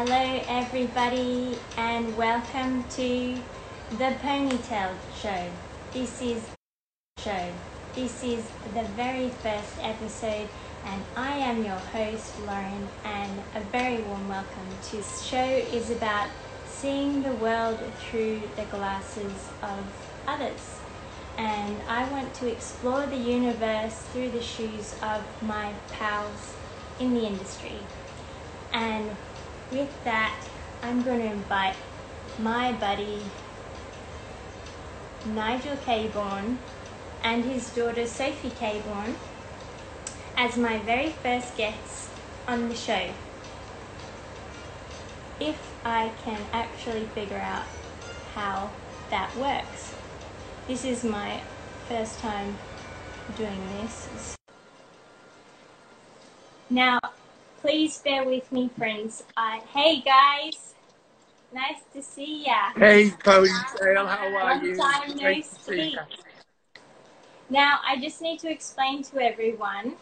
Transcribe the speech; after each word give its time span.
Hello, 0.00 0.40
everybody, 0.46 1.58
and 1.76 2.16
welcome 2.16 2.84
to 2.84 3.34
the 3.90 4.14
Ponytail 4.22 4.94
Show. 5.20 5.50
This 5.92 6.22
is 6.22 6.48
show. 7.18 7.50
This 7.96 8.22
is 8.22 8.44
the 8.74 8.84
very 8.94 9.30
first 9.30 9.74
episode, 9.80 10.48
and 10.84 11.02
I 11.16 11.38
am 11.38 11.64
your 11.64 11.82
host, 11.90 12.32
Lauren, 12.46 12.86
and 13.04 13.42
a 13.56 13.60
very 13.72 14.00
warm 14.02 14.28
welcome 14.28 14.68
to 14.84 14.98
this 14.98 15.22
show 15.22 15.42
is 15.42 15.90
about 15.90 16.28
seeing 16.68 17.24
the 17.24 17.34
world 17.34 17.80
through 17.98 18.42
the 18.54 18.66
glasses 18.66 19.48
of 19.64 19.84
others. 20.28 20.78
And 21.38 21.76
I 21.88 22.08
want 22.12 22.32
to 22.34 22.46
explore 22.46 23.04
the 23.04 23.16
universe 23.16 23.98
through 24.12 24.30
the 24.30 24.42
shoes 24.42 24.94
of 25.02 25.24
my 25.42 25.72
pals 25.90 26.54
in 27.00 27.14
the 27.14 27.26
industry. 27.26 27.80
And 28.72 29.10
with 29.70 30.04
that, 30.04 30.38
I'm 30.82 31.02
going 31.02 31.20
to 31.20 31.26
invite 31.26 31.76
my 32.38 32.72
buddy 32.72 33.22
Nigel 35.26 35.76
Cabourn 35.84 36.58
and 37.22 37.44
his 37.44 37.68
daughter 37.74 38.06
Sophie 38.06 38.50
Cabourn 38.50 39.16
as 40.36 40.56
my 40.56 40.78
very 40.78 41.10
first 41.10 41.56
guests 41.56 42.08
on 42.46 42.68
the 42.68 42.74
show. 42.74 43.10
If 45.40 45.74
I 45.84 46.12
can 46.24 46.40
actually 46.52 47.04
figure 47.06 47.38
out 47.38 47.64
how 48.34 48.70
that 49.10 49.34
works. 49.36 49.94
This 50.66 50.84
is 50.84 51.02
my 51.02 51.40
first 51.88 52.18
time 52.20 52.56
doing 53.36 53.60
this. 53.80 54.36
Now, 56.70 56.98
please 57.60 57.98
bear 57.98 58.24
with 58.24 58.50
me, 58.52 58.70
friends. 58.76 59.24
Uh, 59.36 59.60
hey, 59.72 60.00
guys. 60.00 60.74
Nice 61.52 61.82
to 61.94 62.02
see 62.02 62.44
ya. 62.44 62.72
Hey, 62.76 63.10
Ponytail, 63.10 64.06
how 64.06 64.26
are 64.26 64.54
Long 64.54 64.64
you? 64.64 64.76
time 64.76 65.16
no 65.16 65.22
Great 65.22 65.44
to 65.44 65.50
see 65.50 65.90
speak. 65.92 65.98
Now, 67.50 67.80
I 67.86 67.98
just 67.98 68.20
need 68.20 68.38
to 68.40 68.50
explain 68.50 69.02
to 69.04 69.20
everyone 69.20 69.94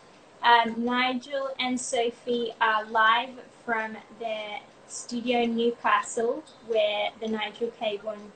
um, 0.42 0.84
Nigel 0.84 1.50
and 1.60 1.80
Sophie 1.80 2.52
are 2.60 2.84
live 2.86 3.30
from 3.64 3.96
their 4.18 4.60
studio 4.88 5.42
in 5.42 5.56
Newcastle, 5.56 6.42
where 6.66 7.10
the 7.20 7.28
Nigel 7.28 7.70
Cabourn 7.78 8.32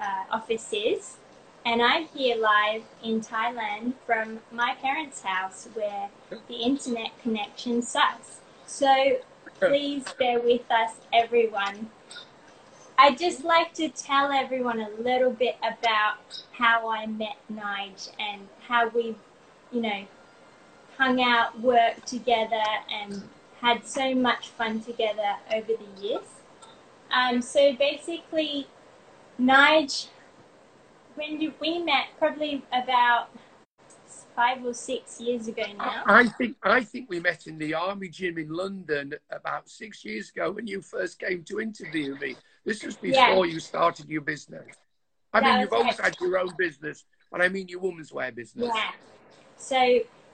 uh, 0.00 0.24
office 0.30 0.72
is. 0.72 1.16
And 1.64 1.82
I'm 1.82 2.06
here 2.06 2.36
live 2.36 2.82
in 3.02 3.20
Thailand 3.20 3.92
from 4.06 4.40
my 4.50 4.74
parents' 4.80 5.22
house, 5.22 5.68
where 5.74 6.08
the 6.48 6.54
internet 6.54 7.10
connection 7.22 7.82
sucks. 7.82 8.40
So 8.68 9.16
please 9.60 10.04
bear 10.18 10.40
with 10.40 10.70
us, 10.70 10.92
everyone. 11.10 11.88
I'd 12.98 13.16
just 13.16 13.42
like 13.42 13.72
to 13.74 13.88
tell 13.88 14.30
everyone 14.30 14.78
a 14.78 14.90
little 14.90 15.30
bit 15.30 15.56
about 15.60 16.44
how 16.52 16.90
I 16.90 17.06
met 17.06 17.38
Nige 17.50 18.10
and 18.20 18.46
how 18.68 18.88
we've, 18.88 19.16
you 19.72 19.80
know, 19.80 20.04
hung 20.98 21.20
out, 21.22 21.58
worked 21.58 22.06
together, 22.06 22.62
and 22.92 23.22
had 23.62 23.86
so 23.86 24.14
much 24.14 24.48
fun 24.50 24.82
together 24.82 25.36
over 25.50 25.72
the 25.72 26.06
years. 26.06 26.26
Um, 27.10 27.40
so 27.40 27.72
basically, 27.72 28.66
Nige, 29.40 30.08
when 31.14 31.54
we 31.58 31.78
met? 31.78 32.08
Probably 32.18 32.62
about 32.70 33.30
five 34.38 34.64
or 34.64 34.72
six 34.72 35.20
years 35.20 35.48
ago 35.48 35.64
now. 35.76 36.02
I 36.06 36.20
I 36.20 36.24
think 36.38 36.56
I 36.62 36.80
think 36.84 37.10
we 37.10 37.18
met 37.18 37.48
in 37.48 37.58
the 37.58 37.74
army 37.74 38.08
gym 38.08 38.38
in 38.38 38.50
London 38.62 39.14
about 39.32 39.68
six 39.68 40.04
years 40.04 40.30
ago 40.30 40.52
when 40.52 40.66
you 40.68 40.80
first 40.80 41.18
came 41.18 41.42
to 41.50 41.60
interview 41.60 42.16
me. 42.20 42.36
This 42.64 42.84
was 42.84 42.96
before 42.96 43.46
you 43.46 43.58
started 43.58 44.08
your 44.08 44.20
business. 44.20 44.68
I 45.32 45.40
That 45.40 45.46
mean, 45.46 45.60
you've 45.62 45.72
always 45.72 45.98
had 45.98 46.14
your 46.20 46.38
own 46.38 46.52
business, 46.56 47.04
but 47.32 47.40
I 47.40 47.48
mean 47.48 47.66
your 47.66 47.80
woman's 47.80 48.12
wear 48.12 48.30
business. 48.30 48.70
Yeah. 48.72 48.92
So, 49.56 49.80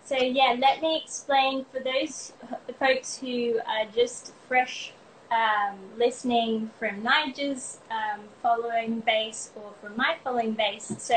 so 0.04 0.16
yeah, 0.16 0.54
let 0.58 0.82
me 0.82 1.00
explain 1.02 1.64
for 1.72 1.80
those 1.80 2.34
folks 2.78 3.16
who 3.16 3.58
are 3.66 3.86
just 3.94 4.34
fresh 4.48 4.92
um, 5.30 5.78
listening 5.96 6.70
from 6.78 7.02
Niger's 7.02 7.78
um, 7.90 8.20
following 8.42 9.00
base 9.00 9.50
or 9.56 9.72
from 9.80 9.96
my 9.96 10.16
following 10.22 10.52
base. 10.52 10.92
So, 10.98 11.16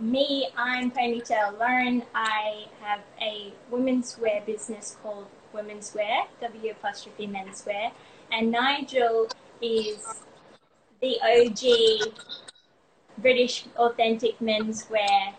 me, 0.00 0.48
I'm 0.56 0.90
Ponytail 0.90 1.58
Lauren. 1.58 2.02
I 2.14 2.66
have 2.80 3.00
a 3.20 3.52
women's 3.70 4.18
wear 4.18 4.42
business 4.46 4.96
called 5.02 5.26
W'menswear, 5.54 6.26
W 6.40 6.70
apostrophe 6.70 7.26
menswear, 7.26 7.92
and 8.32 8.50
Nigel 8.50 9.28
is 9.60 10.22
the 11.02 11.18
OG 11.22 12.14
British 13.18 13.66
authentic 13.76 14.38
menswear 14.38 15.34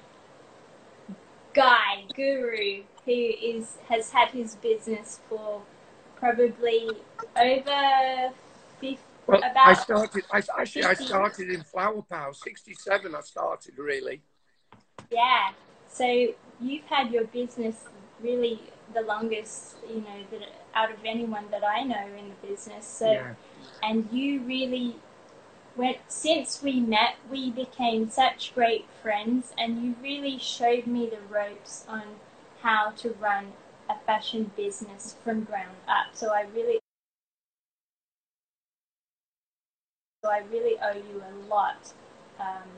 guy, 1.54 2.06
guru, 2.16 2.84
who 3.06 3.12
is 3.12 3.78
has 3.90 4.12
had 4.12 4.30
his 4.30 4.56
business 4.56 5.20
for 5.28 5.62
probably 6.16 6.90
over 7.36 8.32
50, 8.80 9.00
Well, 9.26 9.40
about 9.40 9.68
I 9.68 9.74
started. 9.74 10.24
I 10.32 10.42
actually 10.60 10.84
I 10.84 10.94
started 10.94 11.50
in 11.50 11.64
Flower 11.64 12.04
Power. 12.04 12.34
'67. 12.34 13.16
I 13.16 13.22
started 13.22 13.78
really. 13.78 14.22
Yeah. 15.12 15.52
So 15.90 16.34
you've 16.60 16.86
had 16.86 17.12
your 17.12 17.26
business 17.26 17.76
really 18.22 18.60
the 18.94 19.02
longest, 19.02 19.78
you 19.88 20.02
know, 20.02 20.24
that 20.32 20.50
out 20.76 20.92
of 20.92 20.98
anyone 21.06 21.46
that 21.52 21.64
I 21.64 21.84
know 21.84 22.08
in 22.18 22.30
the 22.30 22.48
business. 22.48 22.86
So 22.86 23.12
Yeah. 23.12 23.36
and 23.84 24.08
you 24.12 24.42
really 24.42 24.96
went 25.76 25.98
since 26.08 26.62
we 26.62 26.80
met 26.80 27.16
we 27.30 27.50
became 27.52 28.10
such 28.10 28.54
great 28.54 28.86
friends 29.02 29.54
and 29.58 29.84
you 29.84 29.96
really 30.02 30.38
showed 30.38 30.86
me 30.88 31.08
the 31.10 31.22
ropes 31.34 31.86
on 31.88 32.04
how 32.62 32.92
to 32.92 33.10
run 33.12 33.54
a 33.90 33.96
fashion 34.06 34.52
business 34.56 35.16
from 35.24 35.44
ground 35.44 35.78
up 35.88 36.08
so 36.14 36.34
i 36.34 36.42
really 36.56 36.80
so 40.24 40.30
i 40.32 40.40
really 40.52 40.78
owe 40.82 40.96
you 40.96 41.24
a 41.32 41.34
lot 41.48 41.94
um, 42.40 42.70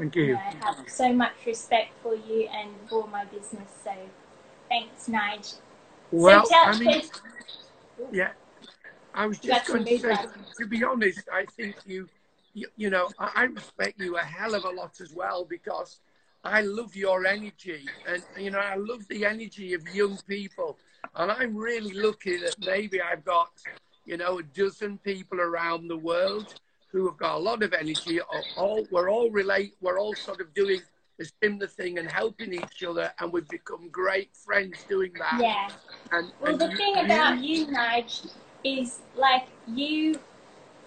Thank 0.00 0.16
you 0.16 0.26
you. 0.26 0.34
know, 0.34 0.40
i 0.40 0.66
have 0.66 0.76
so 0.88 1.12
much 1.12 1.32
respect 1.46 1.92
for 2.02 2.14
you 2.14 2.48
and 2.48 2.70
for 2.88 3.06
my 3.08 3.24
business 3.26 3.70
so 3.84 3.92
thanks 4.68 5.08
nige 5.08 5.54
Well, 6.10 6.46
so 6.46 6.54
I 6.56 6.78
mean, 6.78 7.02
Yeah, 8.12 8.32
I 9.14 9.26
was 9.26 9.38
just 9.38 9.66
going 9.66 9.84
to 9.84 9.98
say, 9.98 10.16
to 10.58 10.66
be 10.66 10.82
honest, 10.82 11.28
I 11.32 11.44
think 11.46 11.76
you, 11.84 12.08
you, 12.54 12.66
you 12.76 12.90
know, 12.90 13.08
I, 13.18 13.30
I 13.34 13.44
respect 13.44 14.00
you 14.00 14.16
a 14.16 14.20
hell 14.20 14.54
of 14.54 14.64
a 14.64 14.70
lot 14.70 15.00
as 15.00 15.12
well 15.12 15.44
because 15.44 16.00
I 16.42 16.62
love 16.62 16.96
your 16.96 17.26
energy 17.26 17.82
and, 18.06 18.22
you 18.36 18.50
know, 18.50 18.58
I 18.58 18.76
love 18.76 19.06
the 19.08 19.24
energy 19.24 19.74
of 19.74 19.86
young 19.94 20.18
people. 20.26 20.78
And 21.14 21.30
I'm 21.30 21.56
really 21.56 21.92
lucky 21.92 22.38
that 22.38 22.56
maybe 22.58 23.00
I've 23.00 23.24
got, 23.24 23.52
you 24.04 24.16
know, 24.16 24.38
a 24.38 24.42
dozen 24.42 24.98
people 24.98 25.40
around 25.40 25.86
the 25.88 25.96
world 25.96 26.54
who 26.92 27.06
have 27.06 27.16
got 27.16 27.36
a 27.36 27.38
lot 27.38 27.62
of 27.62 27.72
energy. 27.72 28.20
All, 28.20 28.44
all 28.56 28.86
we're 28.90 29.10
all 29.10 29.30
relate, 29.30 29.74
we're 29.80 29.98
all 29.98 30.14
sort 30.14 30.40
of 30.40 30.52
doing 30.54 30.80
the 31.18 31.30
similar 31.42 31.66
thing 31.66 31.98
and 31.98 32.10
helping 32.10 32.52
each 32.54 32.82
other, 32.82 33.12
and 33.20 33.32
we've 33.32 33.48
become 33.48 33.88
great 33.90 34.34
friends 34.34 34.78
doing 34.88 35.12
that. 35.18 35.38
yeah 35.40 35.68
And, 36.12 36.32
Well, 36.40 36.52
and 36.52 36.60
the 36.60 36.70
you- 36.70 36.76
thing 36.76 36.96
you- 36.96 37.04
about 37.04 37.38
you, 37.38 37.66
Nige, 37.66 38.30
is 38.64 39.00
like 39.16 39.46
you. 39.66 40.18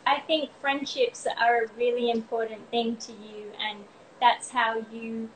I 0.05 0.19
think 0.19 0.49
friendships 0.59 1.25
are 1.39 1.63
a 1.63 1.67
really 1.77 2.09
important 2.11 2.69
thing 2.69 2.97
to 2.97 3.11
you, 3.13 3.51
and 3.59 3.85
that's 4.19 4.49
how 4.49 4.83
you 4.91 5.29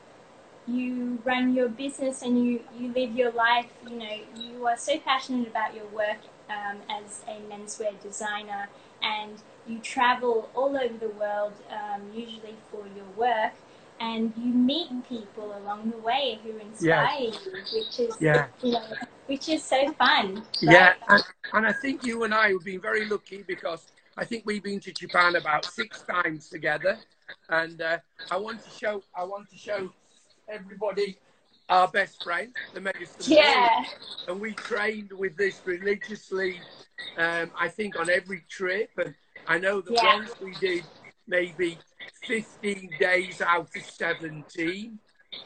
you 0.67 1.17
run 1.23 1.53
your 1.55 1.69
business 1.69 2.21
and 2.23 2.43
you 2.45 2.61
you 2.77 2.91
live 2.91 3.11
your 3.15 3.31
life. 3.31 3.67
You 3.89 3.97
know, 3.97 4.17
you 4.35 4.67
are 4.67 4.75
so 4.77 4.99
passionate 4.99 5.47
about 5.47 5.73
your 5.73 5.85
work 5.87 6.17
um, 6.49 6.77
as 6.89 7.21
a 7.27 7.39
menswear 7.49 7.93
designer, 8.01 8.67
and 9.01 9.41
you 9.67 9.79
travel 9.79 10.49
all 10.55 10.75
over 10.77 10.97
the 10.97 11.09
world, 11.09 11.53
um, 11.71 12.01
usually 12.13 12.55
for 12.71 12.85
your 12.95 13.05
work. 13.15 13.53
And 13.99 14.31
you 14.37 14.53
meet 14.53 14.89
people 15.09 15.57
along 15.57 15.89
the 15.89 15.97
way 15.97 16.39
who 16.43 16.51
inspire 16.59 17.19
you, 17.19 17.31
which 17.73 17.99
is 17.99 18.15
Yeah. 18.19 18.45
you 18.61 18.73
know, 18.73 18.83
which 19.25 19.49
is 19.49 19.63
so 19.63 19.91
fun. 19.93 20.43
Yeah, 20.61 20.93
and, 21.09 21.23
and 21.53 21.65
I 21.65 21.73
think 21.73 22.05
you 22.05 22.23
and 22.23 22.31
I 22.31 22.49
have 22.51 22.63
been 22.63 22.79
very 22.79 23.05
lucky 23.05 23.43
because 23.47 23.87
I 24.15 24.23
think 24.23 24.43
we've 24.45 24.61
been 24.61 24.79
to 24.81 24.91
Japan 24.93 25.35
about 25.35 25.65
six 25.65 26.03
times 26.03 26.47
together, 26.47 26.99
and 27.49 27.81
uh, 27.81 27.97
I 28.29 28.37
want 28.37 28.63
to 28.63 28.69
show 28.69 29.01
I 29.15 29.23
want 29.23 29.49
to 29.49 29.57
show 29.57 29.91
everybody 30.47 31.17
our 31.69 31.87
best 31.87 32.23
friend, 32.23 32.55
the 32.73 32.81
medicine 32.81 33.15
Yeah. 33.19 33.83
And 34.27 34.39
we 34.39 34.53
trained 34.53 35.11
with 35.11 35.35
this 35.37 35.61
religiously. 35.65 36.61
Um, 37.17 37.51
I 37.59 37.67
think 37.67 37.99
on 37.99 38.09
every 38.09 38.43
trip, 38.49 38.91
and 38.97 39.13
I 39.47 39.57
know 39.59 39.81
that 39.81 39.93
Yeah. 39.93 40.15
once 40.15 40.39
we 40.41 40.53
did 40.55 40.83
maybe 41.25 41.79
15 42.23 42.89
days 42.99 43.41
out 43.41 43.75
of 43.75 43.83
17 43.83 44.99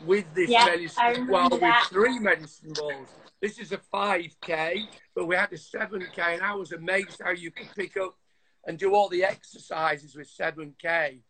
with 0.06 0.34
this 0.34 0.50
Yeah, 0.50 0.66
medicine, 0.66 1.28
well, 1.28 1.50
with 1.52 1.76
three 1.90 2.20
medicine 2.20 2.74
balls. 2.74 3.10
This 3.40 3.60
is 3.60 3.72
a 3.72 3.78
5K, 3.78 4.88
but 5.16 5.26
we 5.26 5.36
had 5.36 5.52
a 5.54 5.58
7K, 5.58 6.34
and 6.34 6.42
I 6.42 6.56
was 6.56 6.72
amazed 6.72 7.22
how 7.24 7.32
you 7.32 7.52
could 7.52 7.70
pick 7.76 7.98
up 7.98 8.16
and 8.66 8.78
do 8.78 8.96
all 8.96 9.10
the 9.10 9.24
exercises 9.24 10.16
with 10.16 10.28
7K. 10.28 11.22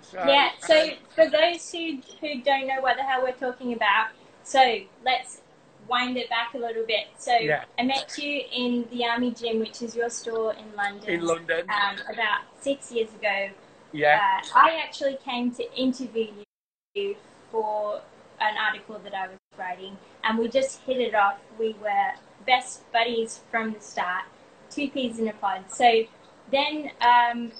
So, 0.00 0.18
yeah, 0.26 0.50
so 0.58 0.80
um, 0.80 0.90
for 1.14 1.28
those 1.28 1.70
who, 1.72 2.00
who 2.20 2.42
don't 2.42 2.66
know 2.66 2.80
what 2.80 2.96
the 2.96 3.02
hell 3.02 3.22
we're 3.22 3.32
talking 3.32 3.72
about, 3.72 4.08
so 4.42 4.80
let's 5.04 5.42
wind 5.88 6.16
it 6.16 6.28
back 6.28 6.54
a 6.54 6.58
little 6.58 6.84
bit. 6.86 7.06
So 7.18 7.34
yeah. 7.36 7.64
I 7.78 7.84
met 7.84 8.16
you 8.18 8.42
in 8.52 8.86
the 8.90 9.04
Army 9.04 9.32
Gym, 9.32 9.60
which 9.60 9.82
is 9.82 9.94
your 9.94 10.10
store 10.10 10.54
in 10.54 10.76
London. 10.76 11.08
In 11.08 11.20
London. 11.24 11.66
Um, 11.68 11.96
about 12.12 12.40
six 12.60 12.92
years 12.92 13.08
ago. 13.14 13.50
Yeah. 13.92 14.20
Uh, 14.54 14.58
I 14.58 14.80
actually 14.84 15.18
came 15.24 15.50
to 15.52 15.74
interview 15.74 16.28
you 16.94 17.16
for 17.50 18.00
an 18.40 18.56
article 18.58 18.98
that 19.04 19.14
I 19.14 19.28
was 19.28 19.38
writing, 19.58 19.96
and 20.24 20.38
we 20.38 20.48
just 20.48 20.80
hit 20.82 20.98
it 20.98 21.14
off. 21.14 21.38
We 21.58 21.74
were 21.80 22.12
best 22.46 22.90
buddies 22.92 23.40
from 23.50 23.72
the 23.72 23.80
start, 23.80 24.24
two 24.70 24.88
peas 24.90 25.18
in 25.18 25.28
a 25.28 25.32
pod. 25.32 25.64
So 25.68 26.04
then 26.50 26.90
um, 27.00 27.52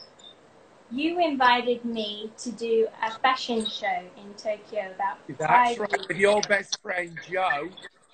you 0.90 1.20
invited 1.20 1.84
me 1.84 2.30
to 2.38 2.52
do 2.52 2.88
a 3.02 3.10
fashion 3.18 3.66
show 3.66 4.02
in 4.16 4.34
Tokyo 4.34 4.92
about 4.94 5.18
That's 5.38 5.78
right, 5.78 6.08
with 6.08 6.16
your 6.16 6.40
best 6.42 6.80
friend 6.82 7.16
Joe, 7.28 7.68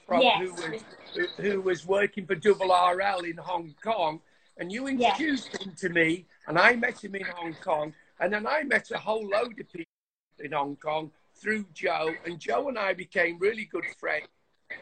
from, 0.07 0.23
yes. 0.23 0.41
who, 0.41 0.53
was, 0.53 0.83
who, 1.15 1.43
who, 1.43 1.61
was 1.61 1.87
working 1.87 2.27
for 2.27 2.35
Double 2.35 2.69
RL 2.69 3.21
in 3.21 3.37
Hong 3.37 3.75
Kong. 3.83 4.21
And 4.59 4.71
you 4.71 4.87
introduced 4.87 5.51
yes. 5.53 5.63
him 5.63 5.73
to 5.79 5.89
me, 5.89 6.27
and 6.47 6.59
I 6.59 6.77
met 6.77 7.03
him 7.03 7.15
in 7.15 7.25
Hong 7.25 7.55
Kong. 7.55 7.95
And 8.21 8.33
then 8.33 8.47
I 8.47 8.63
met 8.63 8.91
a 8.91 8.99
whole 8.99 9.27
load 9.27 9.59
of 9.59 9.73
people 9.73 9.87
in 10.39 10.53
Hong 10.53 10.77
Kong 10.77 11.11
through 11.35 11.65
Joe, 11.75 12.11
and 12.25 12.39
Joe 12.39 12.69
and 12.69 12.79
I 12.79 12.93
became 12.93 13.39
really 13.39 13.65
good 13.65 13.85
friends. 13.99 14.29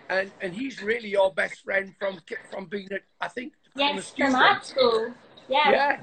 And 0.08 0.30
and 0.40 0.54
he's 0.54 0.82
really 0.82 1.08
your 1.08 1.32
best 1.32 1.64
friend 1.64 1.94
from 1.98 2.20
from 2.50 2.66
being, 2.66 2.88
at, 2.92 3.02
I 3.20 3.28
think, 3.28 3.54
yes, 3.74 4.10
from 4.16 4.34
art 4.34 4.64
school. 4.64 5.12
Yeah. 5.48 5.70
Yeah. 5.70 6.00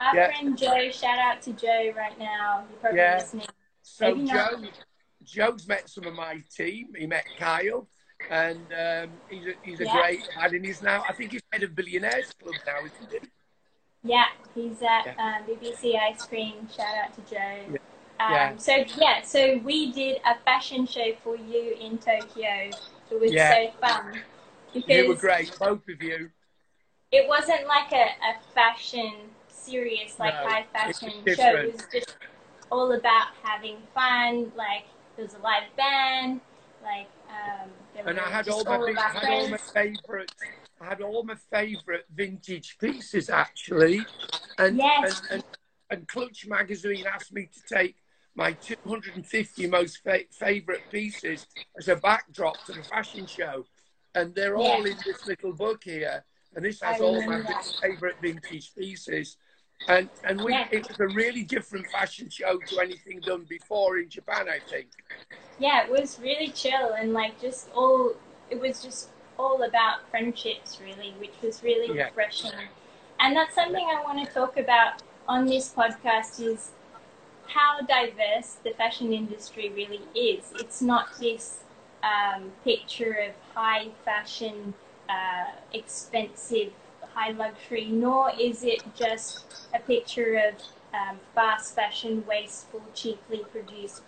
Our 0.00 0.16
yeah. 0.16 0.26
friend 0.26 0.58
Joe, 0.58 0.90
shout 0.90 1.18
out 1.18 1.42
to 1.42 1.52
Joe 1.52 1.92
right 1.96 2.18
now. 2.18 2.64
You're 2.68 2.80
probably 2.80 2.98
yeah. 2.98 3.18
listening. 3.18 3.46
So 3.82 4.14
Maybe 4.14 4.28
Joe, 4.28 4.48
not. 4.58 4.70
Joe's 5.22 5.68
met 5.68 5.88
some 5.88 6.06
of 6.06 6.14
my 6.14 6.42
team. 6.54 6.88
He 6.96 7.06
met 7.06 7.24
Kyle, 7.38 7.86
and 8.28 8.60
um, 8.72 9.10
he's 9.28 9.46
a, 9.46 9.52
he's 9.62 9.80
a 9.80 9.84
yeah. 9.84 9.92
great 9.92 10.20
lad. 10.36 10.52
And 10.52 10.64
he's 10.64 10.82
now, 10.82 11.04
I 11.08 11.12
think 11.12 11.32
he's 11.32 11.42
head 11.52 11.62
of 11.62 11.74
Billionaires 11.74 12.32
Club 12.40 12.54
now, 12.66 12.78
isn't 12.78 13.10
he? 13.10 13.28
Yeah, 14.02 14.26
he's 14.54 14.82
at 14.82 15.06
yeah. 15.06 15.14
um, 15.18 15.44
BBC 15.46 15.98
Ice 16.00 16.24
Cream. 16.24 16.68
Shout 16.74 16.94
out 17.04 17.14
to 17.14 17.20
Joe. 17.30 17.38
Yeah. 17.38 17.78
Um, 18.18 18.32
yeah. 18.32 18.56
So 18.56 18.84
yeah, 18.96 19.22
so 19.22 19.58
we 19.64 19.92
did 19.92 20.20
a 20.26 20.38
fashion 20.44 20.86
show 20.86 21.12
for 21.22 21.36
you 21.36 21.74
in 21.80 21.98
Tokyo. 21.98 22.70
It 23.10 23.20
was 23.20 23.32
so 23.32 23.70
fun. 23.80 24.20
Because 24.72 24.88
you 24.88 25.08
were 25.08 25.14
great, 25.16 25.56
both 25.58 25.88
of 25.88 26.02
you. 26.02 26.30
It 27.10 27.28
wasn't 27.28 27.66
like 27.66 27.92
a, 27.92 28.04
a 28.04 28.54
fashion 28.54 29.12
serious 29.48 30.18
like 30.18 30.34
no, 30.34 30.48
high 30.48 30.66
fashion 30.72 31.12
show. 31.26 31.56
It 31.56 31.72
was 31.72 31.86
just 31.92 32.16
all 32.70 32.92
about 32.92 33.28
having 33.42 33.78
fun. 33.94 34.52
Like 34.56 34.84
there 35.16 35.24
was 35.24 35.34
a 35.34 35.38
live 35.38 35.64
band. 35.76 36.40
Like 36.82 37.08
um, 37.28 37.70
and 38.06 38.18
I 38.18 38.28
had 38.28 38.48
all 38.48 38.64
my 38.64 38.76
all 38.76 38.98
I 38.98 39.02
had 39.02 39.30
all 39.30 39.48
my 39.48 39.56
favorite. 39.56 40.32
I 40.80 40.86
had 40.86 41.00
all 41.00 41.22
my 41.24 41.36
favorite 41.50 42.06
vintage 42.14 42.78
pieces 42.78 43.30
actually, 43.30 44.00
and 44.58 44.76
yes. 44.76 45.20
and, 45.30 45.32
and, 45.32 45.44
and 45.90 46.08
Clutch 46.08 46.46
magazine 46.46 47.04
asked 47.06 47.32
me 47.32 47.48
to 47.52 47.74
take 47.74 47.96
my 48.34 48.52
250 48.52 49.66
most 49.66 50.02
fa- 50.02 50.20
favorite 50.30 50.82
pieces 50.90 51.46
as 51.76 51.88
a 51.88 51.96
backdrop 51.96 52.56
to 52.66 52.72
the 52.72 52.82
fashion 52.82 53.26
show, 53.26 53.66
and 54.14 54.34
they're 54.34 54.56
all 54.56 54.84
in 54.84 54.96
this 55.04 55.26
little 55.26 55.52
book 55.52 55.82
here. 55.84 56.24
And 56.54 56.64
this 56.64 56.80
has 56.80 57.00
all 57.00 57.24
my 57.26 57.42
that. 57.42 57.72
favorite 57.80 58.16
vintage 58.20 58.74
pieces. 58.74 59.36
And 59.88 60.08
and 60.24 60.42
we, 60.42 60.52
yeah. 60.52 60.68
it 60.70 60.86
was 60.86 61.00
a 61.00 61.08
really 61.08 61.42
different 61.42 61.86
fashion 61.86 62.28
show 62.28 62.58
to 62.58 62.80
anything 62.80 63.20
done 63.20 63.46
before 63.48 63.98
in 63.98 64.08
Japan, 64.08 64.46
I 64.48 64.58
think. 64.68 64.88
Yeah, 65.58 65.84
it 65.84 65.90
was 65.90 66.18
really 66.20 66.48
chill 66.48 66.92
and 66.98 67.12
like 67.12 67.40
just 67.40 67.68
all. 67.74 68.12
It 68.50 68.60
was 68.60 68.82
just 68.82 69.10
all 69.38 69.62
about 69.62 70.08
friendships, 70.10 70.80
really, 70.84 71.14
which 71.18 71.34
was 71.42 71.62
really 71.62 71.96
yeah. 71.96 72.06
refreshing. 72.06 72.52
And 73.20 73.36
that's 73.36 73.54
something 73.54 73.86
I 73.90 74.02
want 74.02 74.26
to 74.26 74.32
talk 74.32 74.56
about 74.56 75.02
on 75.28 75.46
this 75.46 75.72
podcast 75.72 76.40
is 76.40 76.70
how 77.46 77.80
diverse 77.80 78.58
the 78.64 78.70
fashion 78.70 79.12
industry 79.12 79.70
really 79.70 80.02
is. 80.14 80.52
It's 80.56 80.82
not 80.82 81.18
this 81.18 81.60
um, 82.02 82.52
picture 82.64 83.12
of 83.28 83.34
high 83.54 83.88
fashion, 84.04 84.74
uh, 85.08 85.52
expensive 85.72 86.72
high 87.14 87.32
luxury, 87.32 87.86
nor 87.86 88.32
is 88.38 88.62
it 88.64 88.82
just 88.94 89.44
a 89.74 89.78
picture 89.78 90.36
of 90.48 90.54
um, 90.92 91.18
fast 91.34 91.74
fashion, 91.74 92.24
wasteful, 92.26 92.82
cheaply 92.94 93.44
produced 93.52 94.02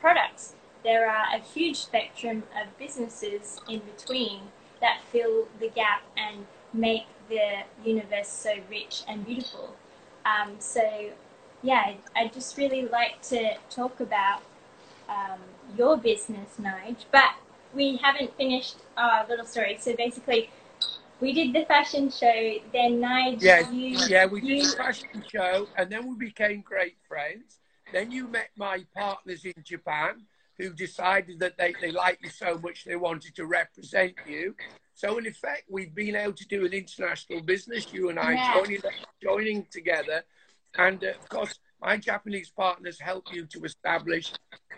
products. 0.00 0.54
There 0.82 1.08
are 1.08 1.26
a 1.34 1.38
huge 1.38 1.76
spectrum 1.76 2.42
of 2.60 2.76
businesses 2.78 3.60
in 3.68 3.80
between 3.80 4.40
that 4.80 5.00
fill 5.10 5.48
the 5.60 5.68
gap 5.68 6.02
and 6.16 6.46
make 6.72 7.06
the 7.28 7.62
universe 7.84 8.28
so 8.28 8.56
rich 8.68 9.02
and 9.08 9.24
beautiful. 9.24 9.76
Um, 10.26 10.56
so, 10.58 11.10
yeah, 11.62 11.94
I 12.14 12.28
just 12.28 12.56
really 12.58 12.86
like 12.86 13.22
to 13.22 13.54
talk 13.70 14.00
about 14.00 14.42
um, 15.08 15.40
your 15.76 15.96
business, 15.96 16.50
Nige, 16.60 17.04
but 17.10 17.32
we 17.74 17.96
haven't 17.96 18.36
finished 18.36 18.76
our 18.96 19.26
little 19.26 19.46
story. 19.46 19.78
So 19.80 19.96
basically, 19.96 20.50
we 21.20 21.32
did 21.32 21.52
the 21.52 21.64
fashion 21.66 22.10
show. 22.10 22.54
Then 22.72 23.00
Nigel, 23.00 23.42
yeah, 23.42 23.70
you, 23.70 23.98
yeah, 24.08 24.26
we 24.26 24.40
did 24.40 24.64
the 24.64 24.76
fashion 24.76 25.24
show, 25.30 25.68
and 25.76 25.90
then 25.90 26.08
we 26.08 26.16
became 26.16 26.60
great 26.60 26.96
friends. 27.06 27.58
Then 27.92 28.10
you 28.10 28.28
met 28.28 28.50
my 28.56 28.84
partners 28.94 29.44
in 29.44 29.54
Japan, 29.62 30.26
who 30.58 30.72
decided 30.72 31.38
that 31.40 31.56
they, 31.58 31.74
they 31.80 31.90
liked 31.90 32.24
you 32.24 32.30
so 32.30 32.58
much 32.58 32.84
they 32.84 32.96
wanted 32.96 33.34
to 33.36 33.46
represent 33.46 34.14
you. 34.26 34.54
So 34.94 35.18
in 35.18 35.26
effect, 35.26 35.64
we've 35.68 35.94
been 35.94 36.14
able 36.14 36.34
to 36.34 36.46
do 36.46 36.64
an 36.64 36.72
international 36.72 37.42
business. 37.42 37.92
You 37.92 38.10
and 38.10 38.18
I 38.18 38.32
yeah. 38.32 38.54
joining 38.54 38.82
joining 39.22 39.66
together, 39.70 40.22
and 40.76 41.02
uh, 41.02 41.08
of 41.20 41.28
course, 41.28 41.58
my 41.80 41.96
Japanese 41.96 42.50
partners 42.50 43.00
help 43.00 43.24
you 43.32 43.46
to 43.46 43.64
establish 43.64 44.32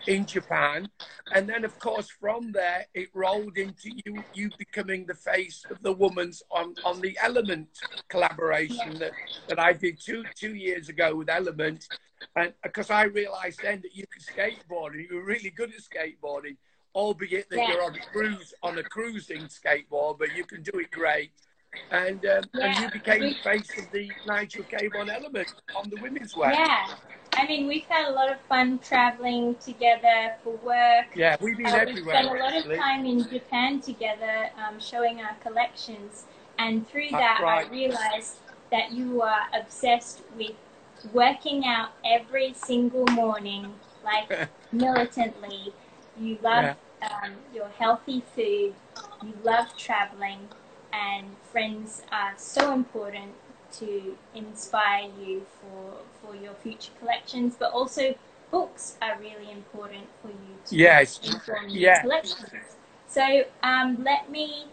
in 0.07 0.25
Japan. 0.25 0.89
And 1.33 1.47
then, 1.47 1.63
of 1.65 1.77
course, 1.79 2.09
from 2.09 2.51
there, 2.51 2.85
it 2.93 3.09
rolled 3.13 3.57
into 3.57 3.91
you 4.05 4.23
you 4.33 4.49
becoming 4.57 5.05
the 5.05 5.13
face 5.13 5.63
of 5.69 5.81
the 5.81 5.93
woman's 5.93 6.41
on, 6.49 6.73
on 6.83 7.01
the 7.01 7.17
Element 7.21 7.67
collaboration 8.07 8.97
that, 8.99 9.11
that 9.47 9.59
I 9.59 9.73
did 9.73 9.99
two 9.99 10.23
two 10.35 10.55
years 10.55 10.89
ago 10.89 11.15
with 11.15 11.29
Element. 11.29 11.87
And 12.35 12.49
uh, 12.49 12.51
because 12.63 12.89
I 12.89 13.03
realized 13.03 13.59
then 13.61 13.81
that 13.81 13.95
you 13.95 14.05
could 14.11 14.23
skateboard 14.23 14.93
and 14.93 15.05
you 15.07 15.15
were 15.15 15.23
really 15.23 15.51
good 15.51 15.71
at 15.71 15.81
skateboarding, 15.81 16.57
albeit 16.95 17.49
that 17.49 17.57
yeah. 17.57 17.67
you're 17.67 17.83
on 17.83 17.95
a 17.95 18.05
cruise 18.11 18.53
on 18.63 18.77
a 18.77 18.83
cruising 18.83 19.43
skateboard, 19.43 20.17
but 20.17 20.35
you 20.35 20.45
can 20.45 20.63
do 20.63 20.79
it 20.79 20.89
great 20.91 21.31
and 21.91 22.25
um, 22.25 22.43
yeah. 22.53 22.65
and 22.65 22.79
you 22.79 22.91
became 22.91 23.21
we, 23.21 23.33
face 23.43 23.69
of 23.77 23.91
the 23.91 24.11
Nigel 24.25 24.63
Cabourn 24.63 25.09
element 25.09 25.53
on 25.75 25.89
the 25.89 26.01
women's 26.01 26.35
wear. 26.35 26.51
Yeah. 26.51 26.95
I 27.33 27.45
mean, 27.45 27.67
we've 27.67 27.85
had 27.85 28.07
a 28.07 28.11
lot 28.11 28.31
of 28.31 28.39
fun 28.49 28.79
traveling 28.79 29.55
together 29.55 30.35
for 30.43 30.55
work. 30.57 31.05
Yeah, 31.15 31.37
we've 31.39 31.57
been 31.57 31.67
uh, 31.67 31.75
everywhere. 31.75 32.15
We 32.15 32.23
spent 32.23 32.27
a 32.27 32.43
lot 32.43 32.53
actually. 32.53 32.75
of 32.75 32.81
time 32.81 33.05
in 33.05 33.29
Japan 33.29 33.79
together, 33.79 34.49
um, 34.57 34.79
showing 34.79 35.21
our 35.21 35.35
collections, 35.35 36.25
and 36.57 36.87
through 36.89 37.09
That's 37.11 37.39
that, 37.39 37.43
right. 37.43 37.67
I 37.67 37.69
realized 37.69 38.37
that 38.71 38.91
you 38.91 39.21
are 39.21 39.41
obsessed 39.53 40.23
with 40.35 40.53
working 41.13 41.65
out 41.65 41.91
every 42.03 42.53
single 42.53 43.05
morning, 43.07 43.73
like 44.03 44.49
militantly. 44.71 45.73
You 46.19 46.39
love 46.41 46.75
yeah. 47.01 47.19
um, 47.23 47.33
your 47.53 47.69
healthy 47.77 48.23
food. 48.35 48.73
You 49.23 49.33
love 49.43 49.77
traveling 49.77 50.49
and 50.93 51.25
friends 51.51 52.03
are 52.11 52.33
so 52.37 52.73
important 52.73 53.33
to 53.73 54.17
inspire 54.33 55.09
you 55.19 55.45
for 55.59 55.93
for 56.21 56.35
your 56.35 56.53
future 56.53 56.91
collections, 56.99 57.55
but 57.59 57.71
also 57.71 58.15
books 58.51 58.97
are 59.01 59.17
really 59.19 59.51
important 59.51 60.05
for 60.21 60.29
you 60.29 60.53
to 60.65 60.75
yes. 60.75 61.19
inform 61.23 61.69
your 61.69 61.81
yeah. 61.81 62.01
collections. 62.01 62.49
So 63.07 63.45
um, 63.63 64.03
let 64.03 64.29
me 64.29 64.65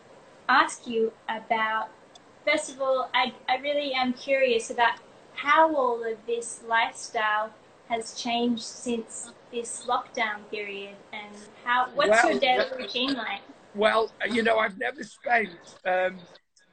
ask 0.49 0.87
you 0.87 1.13
about. 1.29 1.89
First 2.47 2.71
of 2.71 2.83
all, 2.83 3.09
I, 3.15 3.33
I 3.49 3.57
really 3.57 3.95
am 3.95 4.13
curious 4.13 4.69
about 4.71 4.99
how 5.33 5.75
all 5.75 6.05
of 6.05 6.19
this 6.27 6.61
lifestyle 6.69 7.51
has 7.89 8.15
changed 8.15 8.63
since 8.63 9.33
this 9.51 9.87
lockdown 9.87 10.41
period, 10.51 10.97
and 11.13 11.35
how 11.65 11.89
what's 11.95 12.11
well, 12.11 12.31
your 12.33 12.41
daily 12.41 12.67
routine 12.77 13.15
like? 13.15 13.41
Well, 13.75 14.13
you 14.31 14.43
know, 14.43 14.59
I've 14.59 14.79
never 14.79 15.03
spent, 15.03 15.51
um, 15.85 16.19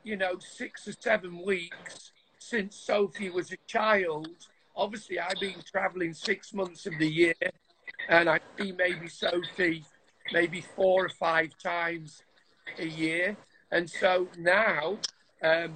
you 0.03 0.17
know, 0.17 0.37
six 0.39 0.87
or 0.87 0.93
seven 0.93 1.43
weeks 1.43 2.11
since 2.37 2.75
Sophie 2.75 3.31
was 3.31 3.51
a 3.51 3.57
child. 3.67 4.27
Obviously, 4.75 5.19
I've 5.19 5.39
been 5.39 5.55
traveling 5.71 6.13
six 6.13 6.53
months 6.53 6.85
of 6.85 6.93
the 6.99 7.07
year, 7.07 7.33
and 8.07 8.29
I 8.29 8.39
see 8.57 8.71
maybe 8.71 9.07
Sophie 9.07 9.83
maybe 10.31 10.61
four 10.61 11.05
or 11.05 11.09
five 11.09 11.49
times 11.61 12.21
a 12.77 12.85
year. 12.85 13.35
And 13.71 13.89
so 13.89 14.27
now, 14.37 14.97
um, 15.43 15.73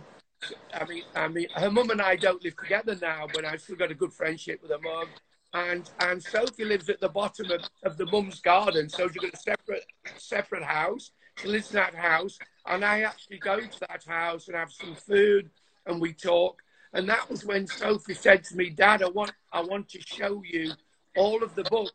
I 0.74 0.86
mean, 0.86 1.04
I 1.16 1.28
mean, 1.28 1.48
her 1.56 1.72
mum 1.72 1.90
and 1.90 2.02
I 2.02 2.18
don't 2.18 2.44
live 2.44 2.56
together 2.56 2.98
now, 3.02 3.26
but 3.34 3.46
I've 3.46 3.62
still 3.62 3.78
got 3.78 3.90
a 3.90 3.96
good 3.96 4.14
friendship 4.14 4.62
with 4.62 4.72
her 4.72 4.80
mum. 4.80 5.08
And 5.56 5.90
and 6.02 6.22
Sophie 6.22 6.66
lives 6.66 6.90
at 6.90 7.00
the 7.00 7.08
bottom 7.08 7.50
of, 7.50 7.62
of 7.84 7.98
the 7.98 8.06
mum's 8.08 8.42
garden, 8.42 8.90
so 8.90 9.08
she's 9.08 9.22
got 9.22 9.34
a 9.34 9.38
separate 9.38 9.86
separate 10.18 10.64
house. 10.64 11.12
She 11.38 11.48
lives 11.48 11.70
in 11.70 11.76
that 11.76 11.96
house, 11.96 12.38
and 12.66 12.84
I 12.84 13.04
actually 13.04 13.38
go 13.38 13.62
to 13.62 13.80
that 13.88 14.04
house 14.06 14.50
and 14.50 14.58
have 14.58 14.74
some 14.74 14.96
food, 14.96 15.50
and 15.86 16.02
we 16.02 16.12
talk. 16.12 16.62
And 16.92 17.08
that 17.08 17.30
was 17.30 17.46
when 17.46 17.68
Sophie 17.68 18.16
said 18.16 18.44
to 18.46 18.58
me, 18.58 18.70
"Dad, 18.70 19.02
I 19.02 19.08
want 19.08 19.32
I 19.54 19.62
want 19.62 19.88
to 19.90 20.02
show 20.02 20.44
you 20.44 20.74
all 21.16 21.42
of 21.42 21.56
the 21.56 21.64
books 21.64 21.94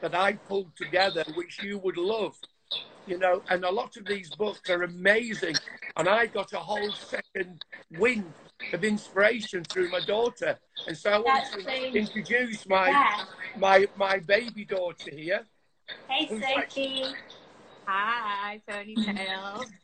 that 0.00 0.14
I 0.14 0.32
pulled 0.32 0.74
together, 0.74 1.24
which 1.34 1.62
you 1.62 1.76
would 1.78 1.98
love." 1.98 2.34
you 3.06 3.18
know, 3.18 3.40
and 3.48 3.64
a 3.64 3.70
lot 3.70 3.96
of 3.96 4.04
these 4.04 4.30
books 4.34 4.68
are 4.68 4.82
amazing. 4.82 5.54
And 5.96 6.08
I 6.08 6.26
got 6.26 6.52
a 6.52 6.58
whole 6.58 6.90
second 6.90 7.64
wind 7.92 8.32
of 8.72 8.84
inspiration 8.84 9.64
through 9.64 9.90
my 9.90 10.00
daughter. 10.00 10.58
And 10.86 10.96
so 10.96 11.10
I 11.10 11.18
want 11.18 11.26
That's 11.26 11.54
to 11.56 11.62
so- 11.62 11.70
introduce 11.70 12.66
my 12.68 12.88
Yeah. 12.88 13.24
my 13.56 13.86
my 13.96 14.18
baby 14.18 14.64
daughter 14.64 15.10
here. 15.14 15.46
Hey, 16.08 16.26
Who's 16.26 16.42
Sophie. 16.42 17.04
Hi, 17.86 18.60
ponytail. 18.68 19.64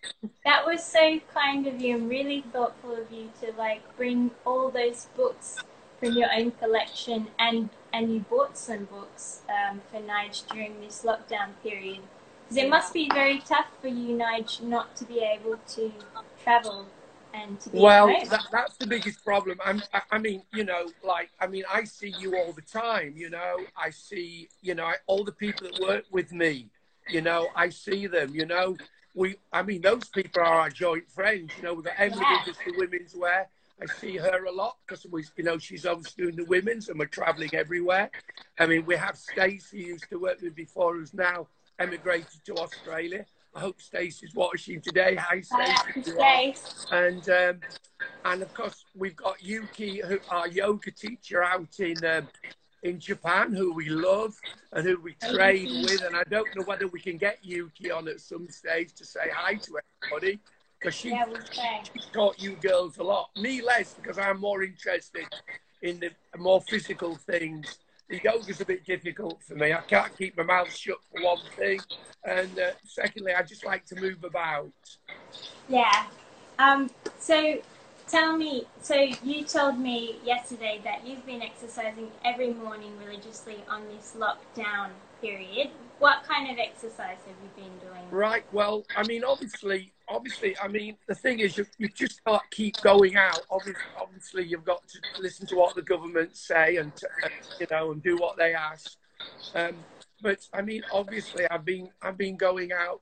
That 0.44 0.66
was 0.66 0.82
so 0.84 1.20
kind 1.32 1.66
of 1.68 1.80
you 1.80 1.96
and 1.96 2.08
really 2.10 2.44
thoughtful 2.52 2.96
of 2.96 3.10
you 3.12 3.30
to 3.40 3.52
like 3.56 3.96
bring 3.96 4.32
all 4.44 4.70
those 4.70 5.06
books 5.16 5.58
from 6.00 6.12
your 6.16 6.28
own 6.36 6.50
collection 6.52 7.28
and 7.38 7.70
and 7.92 8.12
you 8.12 8.20
bought 8.20 8.56
some 8.58 8.84
books 8.86 9.42
um, 9.48 9.80
for 9.90 10.00
Nige 10.00 10.46
during 10.48 10.80
this 10.80 11.04
lockdown 11.04 11.50
period. 11.62 12.00
Because 12.48 12.56
it 12.64 12.68
must 12.68 12.92
be 12.92 13.08
very 13.12 13.38
tough 13.40 13.66
for 13.80 13.88
you, 13.88 14.16
Nige, 14.16 14.62
not 14.62 14.96
to 14.96 15.04
be 15.04 15.20
able 15.20 15.58
to 15.74 15.92
travel 16.42 16.86
and 17.34 17.60
to 17.60 17.70
be 17.70 17.78
Well, 17.80 18.08
that, 18.30 18.44
that's 18.52 18.76
the 18.76 18.86
biggest 18.86 19.24
problem. 19.24 19.58
I'm, 19.64 19.82
I, 19.92 20.02
I 20.12 20.18
mean, 20.18 20.42
you 20.52 20.64
know, 20.64 20.90
like, 21.04 21.30
I 21.40 21.46
mean, 21.46 21.64
I 21.72 21.84
see 21.84 22.14
you 22.18 22.36
all 22.36 22.52
the 22.52 22.62
time, 22.62 23.14
you 23.16 23.30
know, 23.30 23.64
I 23.76 23.90
see, 23.90 24.48
you 24.60 24.74
know, 24.74 24.84
I, 24.84 24.94
all 25.06 25.24
the 25.24 25.32
people 25.32 25.68
that 25.68 25.80
work 25.80 26.04
with 26.10 26.32
me, 26.32 26.68
you 27.08 27.20
know, 27.20 27.48
I 27.56 27.68
see 27.70 28.06
them, 28.06 28.34
you 28.34 28.46
know, 28.46 28.76
we, 29.14 29.36
I 29.52 29.62
mean, 29.62 29.82
those 29.82 30.08
people 30.08 30.42
are 30.42 30.60
our 30.60 30.70
joint 30.70 31.10
friends, 31.10 31.50
you 31.56 31.62
know, 31.62 31.74
we've 31.74 31.84
got 31.84 31.94
Emily 31.98 32.22
Yeah. 32.30 32.38
does 32.44 32.56
the 32.64 32.72
women's 32.76 33.14
wear. 33.14 33.48
I 33.80 33.86
see 33.86 34.16
her 34.16 34.44
a 34.44 34.52
lot 34.52 34.76
because 34.86 35.04
we, 35.10 35.24
you 35.36 35.44
know, 35.44 35.58
she's 35.58 35.84
obviously 35.86 36.24
doing 36.24 36.36
the 36.36 36.44
women's 36.44 36.88
and 36.88 36.98
we're 36.98 37.06
traveling 37.06 37.50
everywhere. 37.52 38.10
I 38.58 38.66
mean, 38.66 38.84
we 38.86 38.94
have 38.96 39.16
Stacey 39.16 39.82
who 39.82 39.88
used 39.88 40.08
to 40.10 40.18
work 40.18 40.40
with 40.40 40.54
before, 40.54 40.94
who's 40.94 41.12
now 41.12 41.48
emigrated 41.80 42.44
to 42.46 42.54
Australia. 42.56 43.26
I 43.54 43.60
hope 43.60 43.80
Stacey's 43.80 44.34
watching 44.34 44.80
today. 44.80 45.14
Hi, 45.16 45.40
Stacey. 45.42 46.12
And 46.90 47.28
um, 47.28 47.60
and 48.24 48.42
of 48.42 48.52
course 48.54 48.84
we've 48.94 49.16
got 49.16 49.42
Yuki, 49.42 50.00
who, 50.00 50.18
our 50.30 50.48
yoga 50.48 50.90
teacher 50.90 51.42
out 51.42 51.78
in 51.78 52.02
um, 52.04 52.28
in 52.82 52.98
Japan, 52.98 53.52
who 53.52 53.74
we 53.74 53.88
love 53.88 54.34
and 54.72 54.86
who 54.86 54.98
we 55.00 55.14
train 55.30 55.82
with. 55.82 56.02
And 56.02 56.16
I 56.16 56.22
don't 56.30 56.48
know 56.56 56.64
whether 56.64 56.86
we 56.88 57.00
can 57.00 57.18
get 57.18 57.38
Yuki 57.42 57.90
on 57.90 58.08
at 58.08 58.20
some 58.20 58.48
stage 58.48 58.94
to 58.94 59.04
say 59.04 59.30
hi 59.32 59.54
to 59.54 59.78
everybody 60.02 60.40
because 60.80 60.94
she 60.94 61.10
Yeah, 61.10 61.26
we'll 61.26 61.40
say. 61.42 61.82
she's 61.92 62.06
taught 62.06 62.40
you 62.42 62.56
girls 62.56 62.96
a 62.98 63.04
lot. 63.04 63.30
Me 63.36 63.60
less 63.60 63.94
because 63.94 64.18
I'm 64.18 64.40
more 64.40 64.62
interested 64.62 65.26
in 65.82 66.00
the 66.00 66.10
more 66.38 66.62
physical 66.62 67.16
things. 67.16 67.78
The 68.12 68.20
yoga's 68.22 68.60
a 68.60 68.66
bit 68.66 68.84
difficult 68.84 69.42
for 69.42 69.54
me. 69.54 69.72
I 69.72 69.80
can't 69.80 70.14
keep 70.18 70.36
my 70.36 70.42
mouth 70.42 70.70
shut 70.70 70.98
for 71.10 71.24
one 71.24 71.38
thing, 71.56 71.80
and 72.24 72.58
uh, 72.58 72.72
secondly, 72.84 73.32
I 73.32 73.42
just 73.42 73.64
like 73.64 73.86
to 73.86 73.98
move 73.98 74.22
about. 74.22 74.70
Yeah. 75.66 76.04
Um, 76.58 76.90
so 77.18 77.56
tell 78.06 78.36
me, 78.36 78.66
so 78.82 78.94
you 79.24 79.44
told 79.44 79.78
me 79.78 80.16
yesterday 80.26 80.78
that 80.84 81.06
you've 81.06 81.24
been 81.24 81.40
exercising 81.40 82.10
every 82.22 82.52
morning 82.52 82.92
religiously 83.02 83.64
on 83.66 83.80
this 83.88 84.14
lockdown 84.18 84.90
period. 85.22 85.70
What 85.98 86.24
kind 86.24 86.50
of 86.50 86.58
exercise 86.58 87.18
have 87.26 87.36
you 87.42 87.50
been 87.56 87.78
doing? 87.78 88.10
Right. 88.10 88.44
Well, 88.52 88.84
I 88.96 89.06
mean, 89.06 89.22
obviously, 89.24 89.92
obviously, 90.08 90.58
I 90.58 90.66
mean, 90.68 90.96
the 91.06 91.14
thing 91.14 91.38
is, 91.38 91.56
you, 91.56 91.64
you 91.78 91.88
just 91.88 92.22
can't 92.24 92.42
keep 92.50 92.80
going 92.82 93.16
out. 93.16 93.40
Obviously, 93.50 93.82
obviously, 93.98 94.44
you've 94.46 94.64
got 94.64 94.82
to 94.88 95.22
listen 95.22 95.46
to 95.46 95.56
what 95.56 95.76
the 95.76 95.82
government 95.82 96.36
say 96.36 96.76
and, 96.76 96.92
you 97.60 97.66
know, 97.70 97.92
and 97.92 98.02
do 98.02 98.16
what 98.16 98.36
they 98.36 98.52
ask. 98.52 98.96
Um, 99.54 99.76
but 100.20 100.46
I 100.52 100.62
mean, 100.62 100.82
obviously, 100.92 101.48
I've 101.48 101.64
been 101.64 101.88
I've 102.02 102.18
been 102.18 102.36
going 102.36 102.72
out 102.72 103.00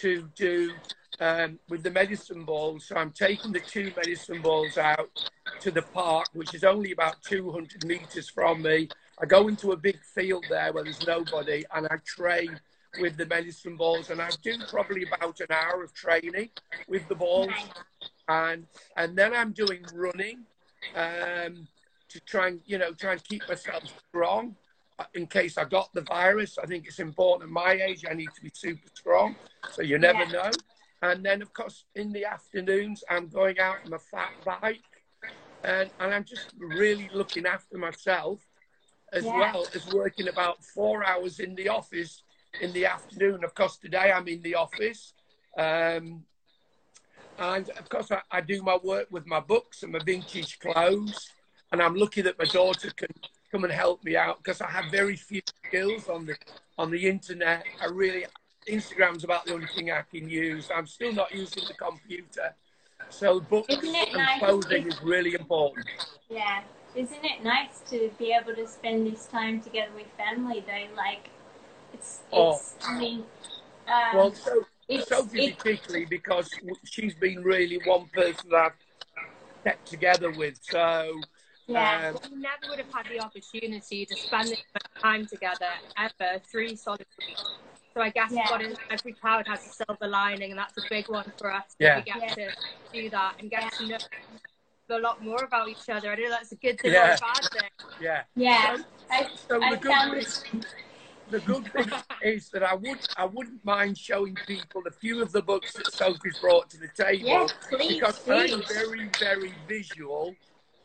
to 0.00 0.28
do 0.34 0.72
um, 1.20 1.58
with 1.68 1.82
the 1.82 1.90
medicine 1.90 2.44
balls. 2.44 2.86
So 2.86 2.96
I'm 2.96 3.12
taking 3.12 3.52
the 3.52 3.60
two 3.60 3.92
medicine 3.96 4.42
balls 4.42 4.78
out 4.78 5.10
to 5.60 5.70
the 5.70 5.82
park, 5.82 6.28
which 6.34 6.54
is 6.54 6.64
only 6.64 6.92
about 6.92 7.22
200 7.22 7.84
meters 7.84 8.28
from 8.28 8.62
me. 8.62 8.88
I 9.18 9.26
go 9.26 9.48
into 9.48 9.72
a 9.72 9.76
big 9.76 10.02
field 10.04 10.44
there 10.48 10.72
where 10.72 10.84
there's 10.84 11.02
nobody, 11.06 11.64
and 11.74 11.86
I 11.86 11.96
train 12.04 12.60
with 13.00 13.16
the 13.16 13.26
medicine 13.26 13.76
balls, 13.76 14.10
and 14.10 14.20
I 14.20 14.30
do 14.42 14.58
probably 14.70 15.04
about 15.04 15.40
an 15.40 15.46
hour 15.50 15.82
of 15.82 15.94
training 15.94 16.50
with 16.88 17.08
the 17.08 17.14
balls, 17.14 17.54
and 18.28 18.66
and 18.96 19.16
then 19.16 19.34
I'm 19.34 19.52
doing 19.52 19.82
running 19.92 20.44
um, 20.94 21.66
to 22.08 22.20
try 22.20 22.48
and 22.48 22.60
you 22.66 22.78
know 22.78 22.92
try 22.92 23.12
and 23.12 23.24
keep 23.24 23.48
myself 23.48 23.84
strong 24.08 24.56
uh, 24.98 25.04
in 25.14 25.26
case 25.26 25.56
I 25.58 25.64
got 25.64 25.92
the 25.94 26.02
virus. 26.02 26.58
I 26.62 26.66
think 26.66 26.86
it's 26.86 26.98
important 26.98 27.48
at 27.48 27.52
my 27.52 27.72
age. 27.72 28.04
I 28.08 28.14
need 28.14 28.34
to 28.34 28.42
be 28.42 28.50
super 28.52 28.88
strong, 28.94 29.36
so 29.70 29.82
you 29.82 29.98
never 29.98 30.24
Yeah. 30.26 30.32
know. 30.32 30.50
And 31.02 31.24
then 31.24 31.42
of 31.42 31.52
course 31.52 31.84
in 31.94 32.12
the 32.12 32.24
afternoons 32.24 33.04
I'm 33.10 33.28
going 33.28 33.58
out 33.60 33.78
on 33.86 33.92
a 33.92 33.98
fat 33.98 34.32
bike, 34.44 35.04
and 35.64 35.90
and 36.00 36.14
I'm 36.14 36.24
just 36.24 36.48
really 36.58 37.10
looking 37.12 37.46
after 37.46 37.78
myself 37.78 38.45
as 39.12 39.24
Yeah. 39.24 39.52
well 39.52 39.66
as 39.74 39.92
working 39.92 40.28
about 40.28 40.64
four 40.64 41.04
hours 41.04 41.40
in 41.40 41.54
the 41.54 41.68
office 41.68 42.22
in 42.60 42.72
the 42.72 42.86
afternoon. 42.86 43.44
Of 43.44 43.54
course, 43.54 43.76
today 43.76 44.12
I'm 44.12 44.28
in 44.28 44.42
the 44.42 44.54
office. 44.54 45.12
Um, 45.56 46.24
and 47.38 47.68
of 47.70 47.88
course, 47.88 48.10
I, 48.10 48.22
I 48.30 48.40
do 48.40 48.62
my 48.62 48.78
work 48.82 49.08
with 49.10 49.26
my 49.26 49.40
books 49.40 49.82
and 49.82 49.92
my 49.92 49.98
vintage 49.98 50.58
clothes. 50.58 51.30
And 51.72 51.82
I'm 51.82 51.94
lucky 51.94 52.22
that 52.22 52.38
my 52.38 52.44
daughter 52.46 52.90
can 52.90 53.08
come 53.50 53.64
and 53.64 53.72
help 53.72 54.02
me 54.04 54.16
out 54.16 54.38
because 54.42 54.60
I 54.60 54.70
have 54.70 54.86
very 54.90 55.16
few 55.16 55.42
skills 55.66 56.08
on 56.08 56.26
the 56.26 56.36
on 56.78 56.90
the 56.90 57.06
internet. 57.06 57.64
I 57.80 57.86
really 57.86 58.26
Instagram's 58.68 59.24
about 59.24 59.44
the 59.44 59.54
only 59.54 59.66
thing 59.66 59.90
I 59.90 60.02
can 60.02 60.28
use. 60.28 60.70
I'm 60.74 60.86
still 60.86 61.12
not 61.12 61.32
using 61.34 61.64
the 61.66 61.74
computer. 61.74 62.54
So 63.10 63.40
books 63.40 63.72
and 63.72 63.92
nice 63.92 64.38
clothing 64.38 64.86
is 64.86 65.00
really 65.02 65.34
important. 65.34 65.86
Yeah. 66.28 66.62
Isn't 66.96 67.24
it 67.24 67.44
nice 67.44 67.80
to 67.90 68.10
be 68.18 68.32
able 68.32 68.54
to 68.54 68.66
spend 68.66 69.06
this 69.06 69.26
time 69.26 69.60
together 69.60 69.92
with 69.94 70.06
family 70.16 70.64
though? 70.66 70.96
Like, 70.96 71.28
it's, 71.92 72.20
Oh. 72.32 72.52
it's, 72.52 72.74
I 72.82 72.98
mean, 72.98 73.24
um, 73.86 74.14
Well, 74.14 74.34
so 74.34 74.66
it's, 74.88 75.08
Sophie 75.08 75.44
it, 75.44 75.58
particularly 75.58 76.06
because 76.06 76.50
she's 76.84 77.14
been 77.14 77.42
really 77.42 77.76
one 77.84 78.06
person 78.14 78.48
that 78.50 78.72
I've 78.72 78.72
kept 79.62 79.86
together 79.86 80.30
with. 80.30 80.58
So 80.62 81.20
yeah. 81.66 82.12
um, 82.14 82.18
We 82.32 82.38
never 82.38 82.56
would 82.70 82.78
have 82.78 82.92
had 82.94 83.06
the 83.10 83.20
opportunity 83.20 84.06
to 84.06 84.16
spend 84.16 84.48
this 84.48 84.64
time 85.02 85.26
together 85.26 85.68
ever, 85.98 86.40
three 86.50 86.76
solid 86.76 87.04
weeks. 87.18 87.40
So 87.92 88.00
I 88.00 88.08
guess 88.08 88.32
Yeah. 88.32 88.50
what 88.50 88.62
is, 88.62 88.78
every 88.90 89.12
cloud 89.12 89.46
has 89.48 89.66
a 89.66 89.84
silver 89.84 90.08
lining, 90.08 90.50
and 90.50 90.58
that's 90.58 90.78
a 90.78 90.82
big 90.88 91.08
one 91.08 91.30
for 91.38 91.52
us. 91.52 91.76
that 91.78 91.84
Yeah. 91.84 91.96
We 91.96 92.02
get 92.04 92.22
Yeah. 92.22 92.34
to 92.34 92.56
do 92.92 93.10
that 93.10 93.34
and 93.38 93.50
get 93.50 93.70
to 93.74 93.86
know 93.86 93.98
a 94.90 94.98
lot 94.98 95.22
more 95.22 95.42
about 95.44 95.68
each 95.68 95.88
other. 95.88 96.10
I 96.10 96.14
know 96.16 96.30
that's 96.30 96.52
a 96.52 96.56
good 96.56 96.80
thing 96.80 96.92
Yeah. 96.92 97.12
or 97.12 97.14
a 97.14 97.18
bad 97.18 97.50
thing. 97.52 97.70
yeah. 98.00 98.22
Yeah. 98.34 98.76
I, 99.10 99.28
So 99.48 99.62
I 99.62 99.70
the 99.74 99.76
good 99.80 100.24
thing, 100.26 100.64
the 101.30 101.40
good 101.40 101.72
thing 101.72 101.90
is 102.22 102.48
that 102.50 102.62
I 102.62 102.74
would 102.74 102.98
I 103.16 103.24
wouldn't 103.24 103.64
mind 103.64 103.98
showing 103.98 104.36
people 104.46 104.82
a 104.86 104.90
few 104.90 105.22
of 105.22 105.32
the 105.32 105.42
books 105.42 105.72
that 105.74 105.92
Sophie's 105.92 106.38
brought 106.38 106.70
to 106.70 106.78
the 106.78 106.88
table 106.88 107.26
Yes, 107.26 107.52
please, 107.68 107.94
because 107.94 108.18
please. 108.20 108.52
I'm 108.52 108.62
very 108.62 109.10
very 109.18 109.54
visual. 109.68 110.34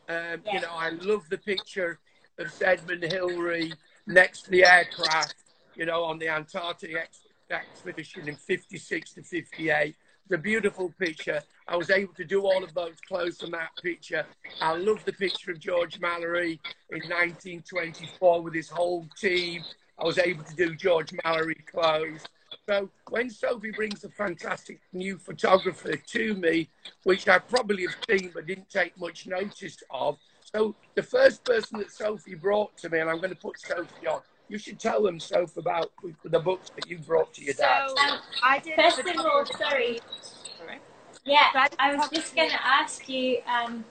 Um, 0.10 0.42
Yeah. 0.46 0.54
You 0.54 0.62
know, 0.62 0.72
I 0.74 0.90
love 0.90 1.24
the 1.30 1.38
picture 1.38 2.00
of 2.40 2.62
Edmund 2.62 3.04
Hillary 3.04 3.74
next 4.08 4.44
to 4.44 4.52
the 4.52 4.66
aircraft. 4.66 5.36
You 5.76 5.86
know, 5.86 6.04
on 6.04 6.20
the 6.20 6.28
Antarctic 6.28 6.96
ex- 6.96 7.22
expedition 7.50 8.28
in 8.28 8.36
'56 8.36 9.14
to 9.14 9.24
'58. 9.24 9.96
It's 10.32 10.38
a 10.38 10.42
beautiful 10.42 10.94
picture. 10.98 11.42
I 11.68 11.76
was 11.76 11.90
able 11.90 12.14
to 12.14 12.24
do 12.24 12.44
all 12.44 12.64
of 12.64 12.74
those 12.74 12.96
clothes 13.06 13.42
from 13.42 13.52
that 13.52 13.72
picture. 13.84 14.26
I 14.62 14.78
love 14.78 15.04
the 15.04 15.12
picture 15.12 15.52
of 15.52 15.60
George 15.60 16.00
Mallory 16.00 16.58
in 16.90 17.00
1924 17.00 18.42
with 18.42 18.54
his 18.54 18.70
whole 18.70 19.06
team. 19.20 19.62
I 20.00 20.06
was 20.06 20.18
able 20.18 20.46
to 20.46 20.56
do 20.56 20.74
George 20.74 21.12
Mallory 21.26 21.62
clothes. 21.70 22.24
So 22.66 22.90
when 23.10 23.30
Sophie 23.30 23.72
brings 23.72 24.06
a 24.06 24.10
fantastic 24.10 24.80
new 24.94 25.18
photographer 25.18 25.98
to 25.98 26.34
me, 26.36 26.70
which 27.04 27.28
I 27.28 27.38
probably 27.38 27.86
have 27.86 27.98
seen 28.10 28.32
but 28.34 28.48
didn't 28.48 28.70
take 28.70 28.98
much 28.98 29.28
notice 29.28 29.84
of. 29.90 30.18
So 30.46 30.78
the 30.96 31.04
first 31.04 31.44
person 31.44 31.80
that 31.80 31.92
Sophie 31.92 32.36
brought 32.36 32.78
to 32.78 32.90
me, 32.90 33.00
and 33.00 33.10
I'm 33.10 33.18
going 33.18 33.32
to 33.32 33.36
put 33.36 33.60
Sophie 33.60 34.08
on. 34.08 34.22
You 34.52 34.58
should 34.58 34.82
tell 34.82 35.02
them, 35.02 35.18
Sophie, 35.18 35.62
about 35.62 35.94
the 36.26 36.40
books 36.40 36.72
that 36.76 36.86
you 36.86 36.98
brought 36.98 37.34
to 37.36 37.42
your 37.42 37.54
dad. 37.54 37.88
So 37.88 38.18
I 38.44 38.60
did. 38.60 38.76
First 38.76 39.00
of 39.00 39.18
all, 39.18 39.46
sorry. 39.46 40.02
Yeah, 41.24 41.68
I 41.80 41.96
was 41.96 42.10
just 42.10 42.36
going 42.36 42.50
to 42.50 42.68
ask 42.68 43.08
you, 43.08 43.38
um, 43.48 43.86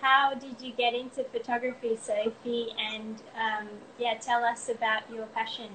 how 0.00 0.34
did 0.34 0.60
you 0.60 0.72
get 0.72 0.92
into 0.92 1.22
photography, 1.22 1.96
Sophie? 2.02 2.70
And 2.92 3.22
um, 3.36 3.68
yeah, 3.96 4.14
tell 4.18 4.42
us 4.44 4.68
about 4.68 5.02
your 5.14 5.26
passion. 5.26 5.70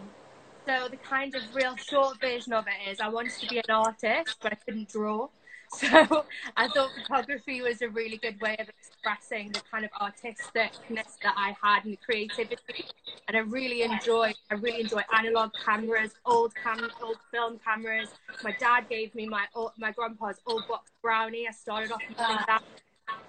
So 0.66 0.90
the 0.90 0.98
kind 0.98 1.34
of 1.34 1.44
real 1.56 1.78
short 1.78 2.20
version 2.20 2.52
of 2.52 2.66
it 2.68 2.92
is 2.92 3.00
I 3.00 3.08
wanted 3.08 3.32
to 3.40 3.48
be 3.48 3.60
an 3.60 3.70
artist, 3.70 4.36
but 4.42 4.52
I 4.52 4.56
couldn't 4.56 4.90
draw. 4.90 5.30
So 5.78 6.26
I 6.56 6.68
thought 6.70 6.90
photography 6.96 7.62
was 7.62 7.82
a 7.82 7.90
really 7.90 8.18
good 8.18 8.40
way 8.42 8.56
of 8.58 8.70
expressing 8.70 9.52
the 9.52 9.62
kind 9.70 9.86
of 9.86 9.92
artisticness 9.92 11.20
that 11.24 11.36
I 11.36 11.56
had 11.62 11.84
and 11.84 11.94
the 11.94 12.00
creativity. 12.04 12.86
And 13.28 13.36
I 13.36 13.42
really 13.42 13.82
enjoy, 13.82 14.34
I 14.50 14.56
really 14.56 14.82
enjoy 14.82 15.02
analog 15.18 15.52
cameras, 15.66 16.12
old 16.26 16.54
cam, 16.56 16.90
old 17.04 17.18
film 17.32 17.60
cameras. 17.64 18.10
My 18.44 18.56
dad 18.60 18.86
gave 18.90 19.14
me 19.14 19.28
my 19.28 19.46
my 19.78 19.92
grandpa's 19.92 20.40
old 20.46 20.64
box 20.68 20.92
brownie. 21.02 21.48
I 21.48 21.52
started 21.52 21.92
off 21.92 22.02
using 22.02 22.38
that, 22.48 22.64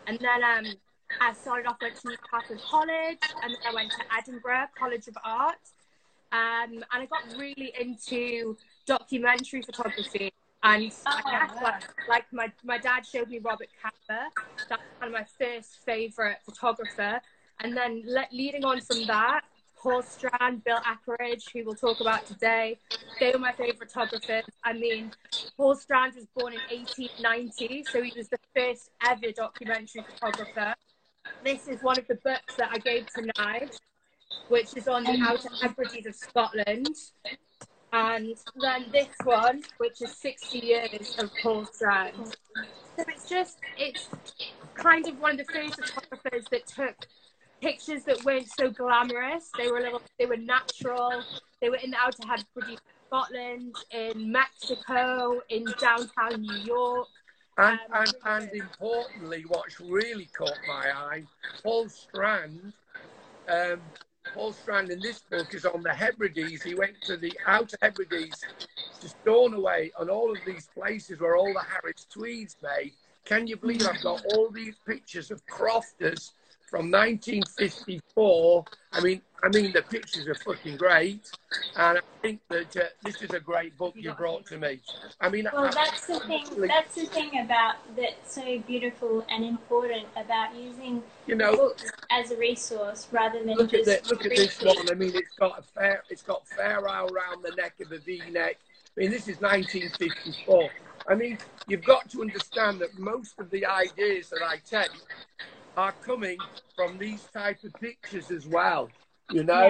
and 0.06 0.18
then 0.20 0.44
um, 0.44 0.74
I 1.20 1.32
started 1.32 1.66
off 1.66 1.78
to 1.80 1.86
Newcastle 1.86 2.56
College, 2.70 3.18
and 3.42 3.52
then 3.52 3.60
I 3.68 3.74
went 3.74 3.90
to 3.90 4.04
Edinburgh 4.16 4.68
College 4.78 5.08
of 5.08 5.16
Art. 5.24 5.56
Um, 6.30 6.84
and 6.92 7.02
I 7.02 7.06
got 7.06 7.22
really 7.38 7.72
into 7.80 8.56
documentary 8.86 9.62
photography. 9.62 10.32
And 10.62 10.92
oh, 11.06 11.20
I 11.24 11.30
guess, 11.30 11.62
like, 11.62 11.82
like, 12.08 12.24
my, 12.32 12.52
my 12.64 12.78
dad 12.78 13.06
showed 13.06 13.28
me 13.28 13.38
Robert 13.38 13.68
Capa. 13.80 14.28
That's 14.68 14.82
kind 15.00 15.04
of 15.04 15.12
my 15.12 15.24
first 15.38 15.78
favourite 15.84 16.38
photographer. 16.44 17.20
And 17.60 17.76
then 17.76 18.02
le- 18.04 18.26
leading 18.32 18.64
on 18.64 18.80
from 18.80 19.06
that, 19.06 19.42
Paul 19.80 20.02
Strand, 20.02 20.64
Bill 20.64 20.78
Eppridge, 20.78 21.44
who 21.52 21.64
we'll 21.64 21.74
talk 21.74 22.00
about 22.00 22.26
today, 22.26 22.78
they 23.20 23.30
were 23.30 23.38
my 23.38 23.52
favourite 23.52 23.78
photographers. 23.78 24.44
I 24.64 24.72
mean, 24.72 25.12
Paul 25.56 25.76
Strand 25.76 26.14
was 26.16 26.26
born 26.36 26.54
in 26.54 26.60
1890, 26.70 27.84
so 27.84 28.02
he 28.02 28.12
was 28.16 28.28
the 28.28 28.38
first 28.56 28.90
ever 29.08 29.30
documentary 29.34 30.04
photographer. 30.10 30.74
This 31.44 31.68
is 31.68 31.82
one 31.82 31.98
of 31.98 32.06
the 32.08 32.16
books 32.16 32.56
that 32.56 32.70
I 32.72 32.78
gave 32.78 33.06
to 33.14 33.22
Nige, 33.22 33.78
which 34.48 34.76
is 34.76 34.88
on 34.88 35.04
the 35.04 35.12
um, 35.12 35.22
Outer 35.22 35.50
Hebrides 35.60 36.06
of 36.06 36.14
Scotland. 36.16 36.88
And 37.92 38.36
then 38.60 38.86
this 38.92 39.08
one, 39.24 39.62
which 39.78 40.02
is 40.02 40.14
60 40.16 40.58
years 40.58 41.16
of 41.18 41.30
Paul 41.42 41.64
Strand. 41.64 42.36
So 42.96 43.04
it's 43.08 43.28
just, 43.28 43.58
it's 43.76 44.08
kind 44.74 45.06
of 45.08 45.18
one 45.20 45.40
of 45.40 45.46
the 45.46 45.52
first 45.52 45.80
photographers 45.80 46.44
that 46.50 46.66
took 46.66 46.96
pictures 47.60 48.04
that 48.04 48.24
weren't 48.24 48.48
so 48.48 48.70
glamorous. 48.70 49.50
They 49.56 49.70
were 49.70 49.78
a 49.78 49.82
little, 49.82 50.02
they 50.18 50.26
were 50.26 50.36
natural. 50.36 51.22
They 51.60 51.70
were 51.70 51.76
in 51.76 51.90
the 51.90 51.96
Outer 51.96 52.22
Hebrides 52.26 52.72
of 52.72 52.78
Scotland, 53.06 53.74
in 53.90 54.32
Mexico, 54.32 55.40
in 55.48 55.64
downtown 55.80 56.42
New 56.42 56.58
York. 56.58 57.08
And, 57.56 57.78
um, 57.92 58.04
and, 58.04 58.14
and 58.24 58.50
importantly, 58.52 59.44
what's 59.48 59.80
really 59.80 60.28
caught 60.36 60.58
my 60.68 60.92
eye, 60.94 61.22
Paul 61.62 61.88
Strand 61.88 62.72
um, 63.48 63.80
Paul 64.34 64.52
Strand 64.52 64.90
in 64.90 65.00
this 65.00 65.20
book 65.20 65.54
is 65.54 65.64
on 65.64 65.82
the 65.82 65.92
Hebrides. 65.92 66.62
He 66.62 66.74
went 66.74 67.00
to 67.02 67.16
the 67.16 67.32
Outer 67.46 67.76
Hebrides 67.82 68.44
to 69.00 69.08
Stornoway 69.08 69.90
and 69.98 70.10
all 70.10 70.30
of 70.30 70.38
these 70.46 70.68
places 70.74 71.20
where 71.20 71.36
all 71.36 71.52
the 71.52 71.60
Harris 71.60 72.06
Tweeds 72.10 72.56
made. 72.62 72.92
Can 73.24 73.46
you 73.46 73.56
believe 73.56 73.86
I've 73.86 74.02
got 74.02 74.24
all 74.32 74.50
these 74.50 74.76
pictures 74.86 75.30
of 75.30 75.44
crofters 75.46 76.32
from 76.70 76.90
1954. 76.90 78.64
I 78.92 79.00
mean, 79.00 79.22
I 79.42 79.48
mean 79.48 79.72
the 79.72 79.82
pictures 79.82 80.26
are 80.26 80.34
fucking 80.34 80.76
great, 80.76 81.30
and 81.76 81.98
I 81.98 82.00
think 82.22 82.40
that 82.48 82.76
uh, 82.76 82.84
this 83.04 83.22
is 83.22 83.30
a 83.30 83.40
great 83.40 83.76
book 83.76 83.94
you 83.96 84.12
brought 84.12 84.46
to 84.46 84.58
me. 84.58 84.80
I 85.20 85.28
mean, 85.28 85.48
well, 85.52 85.66
I, 85.66 85.70
that's 85.70 86.06
the 86.06 86.20
thing. 86.20 86.44
That's 86.66 86.94
the 86.94 87.06
thing 87.06 87.40
about 87.40 87.76
that's 87.96 88.34
so 88.34 88.58
beautiful 88.66 89.24
and 89.30 89.44
important 89.44 90.06
about 90.16 90.54
using 90.56 91.02
you 91.26 91.36
know 91.36 91.56
books 91.56 91.90
as 92.10 92.30
a 92.30 92.36
resource 92.36 93.06
rather 93.12 93.38
than 93.44 93.54
look 93.54 93.70
just. 93.70 93.88
At 93.88 94.04
the, 94.04 94.10
look 94.10 94.26
at 94.26 94.36
this 94.36 94.60
one. 94.60 94.90
I 94.90 94.94
mean, 94.94 95.12
it's 95.14 95.34
got 95.38 95.58
a 95.58 95.62
fair. 95.62 96.02
It's 96.10 96.22
got 96.22 96.46
ferrule 96.48 97.08
around 97.12 97.42
the 97.42 97.54
neck 97.56 97.74
of 97.80 97.90
the 97.90 97.98
V-neck. 97.98 98.58
I 98.96 99.00
mean, 99.00 99.10
this 99.10 99.28
is 99.28 99.40
1954. 99.40 100.70
I 101.08 101.14
mean, 101.14 101.38
you've 101.68 101.84
got 101.84 102.10
to 102.10 102.20
understand 102.20 102.80
that 102.80 102.98
most 102.98 103.38
of 103.38 103.48
the 103.50 103.64
ideas 103.64 104.28
that 104.30 104.42
I 104.42 104.56
take 104.68 104.90
are 105.78 105.92
coming 106.04 106.36
from 106.74 106.98
these 106.98 107.22
type 107.32 107.62
of 107.62 107.72
pictures 107.74 108.32
as 108.32 108.48
well, 108.48 108.90
you 109.30 109.44
know. 109.44 109.68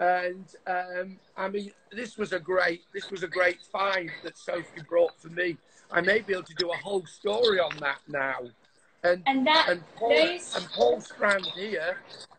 Yeah. 0.00 0.32
And 0.32 0.46
um, 0.66 1.18
I 1.36 1.48
mean, 1.50 1.70
this 1.92 2.16
was 2.16 2.32
a 2.32 2.40
great, 2.40 2.80
this 2.94 3.10
was 3.10 3.22
a 3.22 3.28
great 3.28 3.58
find 3.70 4.10
that 4.24 4.38
Sophie 4.38 4.82
brought 4.88 5.20
for 5.20 5.28
me. 5.28 5.58
I 5.90 6.00
may 6.00 6.20
be 6.20 6.32
able 6.32 6.44
to 6.44 6.54
do 6.54 6.70
a 6.70 6.76
whole 6.78 7.04
story 7.04 7.60
on 7.60 7.76
that 7.80 7.98
now. 8.08 8.38
And 9.04 9.22
and, 9.26 9.46
that, 9.46 9.66
and 9.68 9.82
Paul, 9.96 10.16
those... 10.16 10.56
and 10.56 10.66
Paul 10.72 11.00
Strand 11.02 11.44
here 11.54 11.98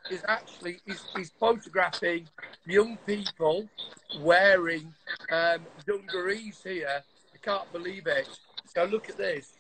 is 0.10 0.24
actually 0.28 0.80
he's 1.16 1.32
photographing 1.40 2.28
young 2.66 2.98
people 3.06 3.70
wearing 4.22 4.92
um, 5.32 5.60
dungarees 5.86 6.62
here. 6.64 7.04
I 7.36 7.38
can't 7.38 7.72
believe 7.72 8.08
it. 8.08 8.28
So 8.74 8.86
look 8.86 9.10
at 9.10 9.18
this. 9.18 9.54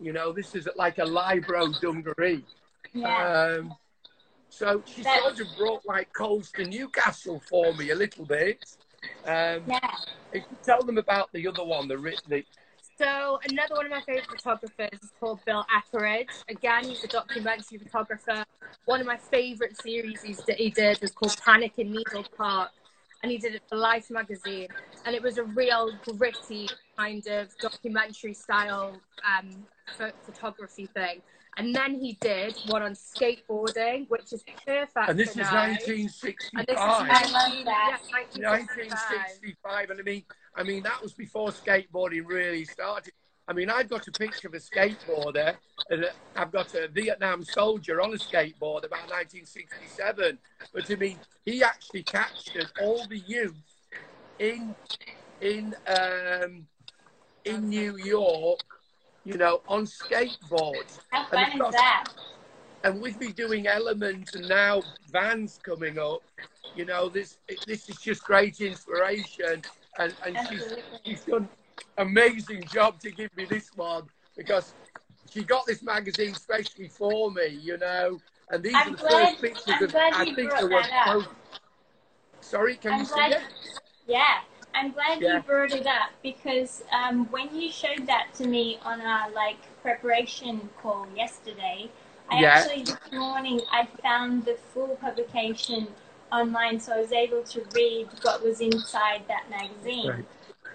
You 0.00 0.12
know, 0.12 0.32
this 0.32 0.54
is 0.54 0.68
like 0.76 0.98
a 0.98 1.02
Lybro 1.02 1.80
dungaree. 1.80 2.44
Yeah. 2.92 3.58
Um, 3.58 3.74
so 4.48 4.82
she 4.86 5.02
That's... 5.02 5.22
sort 5.22 5.40
of 5.40 5.46
brought 5.58 5.86
like 5.86 6.12
coals 6.12 6.50
to 6.52 6.64
Newcastle 6.64 7.42
for 7.48 7.72
me 7.74 7.90
a 7.90 7.94
little 7.94 8.24
bit. 8.24 8.64
Um, 9.24 9.62
yeah. 9.66 10.40
Tell 10.62 10.82
them 10.82 10.98
about 10.98 11.32
the 11.32 11.46
other 11.46 11.64
one, 11.64 11.88
the, 11.88 11.96
the 12.28 12.44
so 12.98 13.38
another 13.50 13.74
one 13.74 13.84
of 13.84 13.90
my 13.90 14.00
favorite 14.00 14.26
photographers 14.26 14.98
is 15.02 15.12
called 15.20 15.40
Bill 15.44 15.66
Eppridge. 15.76 16.30
Again, 16.48 16.84
he's 16.84 17.04
a 17.04 17.08
documentary 17.08 17.76
photographer. 17.76 18.46
One 18.86 19.00
of 19.00 19.06
my 19.06 19.18
favorite 19.18 19.78
series 19.82 20.22
that 20.46 20.56
he 20.56 20.70
did 20.70 21.00
was 21.02 21.10
called 21.10 21.36
Panic 21.44 21.72
in 21.76 21.92
Needle 21.92 22.24
Park, 22.38 22.70
and 23.22 23.30
he 23.30 23.36
did 23.36 23.54
it 23.54 23.62
for 23.68 23.76
Life 23.76 24.10
magazine. 24.10 24.68
And 25.04 25.14
it 25.14 25.22
was 25.22 25.36
a 25.36 25.44
real 25.44 25.92
gritty 26.16 26.70
kind 26.96 27.26
of 27.26 27.56
documentary 27.58 28.34
style 28.34 29.00
um, 29.24 29.66
photography 30.24 30.86
thing. 30.86 31.22
And 31.58 31.74
then 31.74 31.94
he 31.94 32.18
did 32.20 32.54
one 32.66 32.82
on 32.82 32.92
skateboarding, 32.92 34.08
which 34.10 34.32
is 34.32 34.44
perfect. 34.66 35.08
And 35.08 35.18
this 35.18 35.30
is 35.30 35.50
1965. 35.50 36.58
And 36.58 36.66
this 36.66 36.78
is 36.78 37.32
19, 37.32 37.66
yeah, 37.66 37.96
1965. 38.60 39.90
And 39.90 40.00
I 40.00 40.02
mean, 40.02 40.22
I 40.54 40.62
mean, 40.62 40.82
that 40.82 41.02
was 41.02 41.14
before 41.14 41.48
skateboarding 41.48 42.26
really 42.26 42.66
started. 42.66 43.14
I 43.48 43.52
mean, 43.52 43.70
I've 43.70 43.88
got 43.88 44.06
a 44.06 44.10
picture 44.10 44.48
of 44.48 44.54
a 44.54 44.58
skateboarder, 44.58 45.54
and 45.88 46.06
I've 46.34 46.50
got 46.50 46.74
a 46.74 46.88
Vietnam 46.88 47.44
soldier 47.44 48.02
on 48.02 48.12
a 48.12 48.16
skateboard 48.16 48.84
about 48.84 49.08
1967. 49.08 50.38
But 50.74 50.90
I 50.90 50.94
mean, 50.96 51.18
he 51.44 51.62
actually 51.62 52.02
captured 52.02 52.70
all 52.82 53.06
the 53.06 53.18
youth 53.18 53.54
in 54.38 54.74
in 55.40 55.74
um, 55.86 56.66
in 57.46 57.68
New 57.68 57.96
York 57.96 58.60
you 59.26 59.36
know, 59.36 59.60
on 59.68 59.84
skateboards. 59.84 61.00
How 61.10 61.26
fun 61.26 61.52
is 61.52 61.72
that? 61.72 62.04
And 62.84 63.02
with 63.02 63.18
me 63.18 63.32
doing 63.32 63.66
Element 63.66 64.34
and 64.36 64.48
now 64.48 64.82
Vans 65.10 65.58
coming 65.62 65.98
up, 65.98 66.22
you 66.76 66.84
know, 66.84 67.08
this 67.08 67.38
this 67.66 67.88
is 67.90 67.96
just 67.98 68.22
great 68.22 68.60
inspiration. 68.60 69.62
And, 69.98 70.14
and 70.24 70.38
she's, 70.48 70.74
she's 71.04 71.24
done 71.24 71.48
amazing 71.98 72.64
job 72.72 73.00
to 73.00 73.10
give 73.10 73.36
me 73.36 73.46
this 73.46 73.70
one 73.74 74.04
because 74.36 74.74
she 75.28 75.42
got 75.42 75.66
this 75.66 75.82
magazine 75.82 76.30
especially 76.30 76.88
for 76.88 77.32
me, 77.32 77.58
you 77.60 77.78
know. 77.78 78.20
And 78.50 78.62
these 78.62 78.74
I'm 78.76 78.94
are 78.94 78.96
the 78.96 78.96
glad, 78.96 79.28
first 79.28 79.42
pictures 79.42 79.74
I'm 79.80 79.82
of 79.82 79.94
I 79.96 80.24
think 80.34 80.50
there 80.52 80.68
was. 80.68 81.26
Sorry, 82.40 82.76
can 82.76 82.92
I'm 82.92 83.00
you 83.00 83.06
glad, 83.06 83.32
see 83.32 83.38
it? 83.38 83.42
Yeah, 84.06 84.40
I'm 84.76 84.92
glad 84.92 85.22
yeah. 85.22 85.36
you 85.36 85.42
brought 85.42 85.72
it 85.72 85.86
up 85.86 86.10
because 86.22 86.82
um, 86.92 87.24
when 87.30 87.54
you 87.58 87.70
showed 87.70 88.06
that 88.06 88.26
to 88.34 88.46
me 88.46 88.78
on 88.84 89.00
our 89.00 89.30
like 89.30 89.56
preparation 89.80 90.68
call 90.82 91.06
yesterday, 91.16 91.88
I 92.30 92.40
yeah. 92.40 92.48
actually 92.48 92.82
this 92.82 92.98
morning 93.10 93.62
I 93.72 93.88
found 94.02 94.44
the 94.44 94.58
full 94.74 94.96
publication 94.96 95.88
online, 96.30 96.78
so 96.78 96.92
I 96.92 97.00
was 97.00 97.12
able 97.12 97.42
to 97.42 97.64
read 97.74 98.08
what 98.20 98.44
was 98.44 98.60
inside 98.60 99.22
that 99.28 99.48
magazine. 99.48 100.10
Right. 100.10 100.24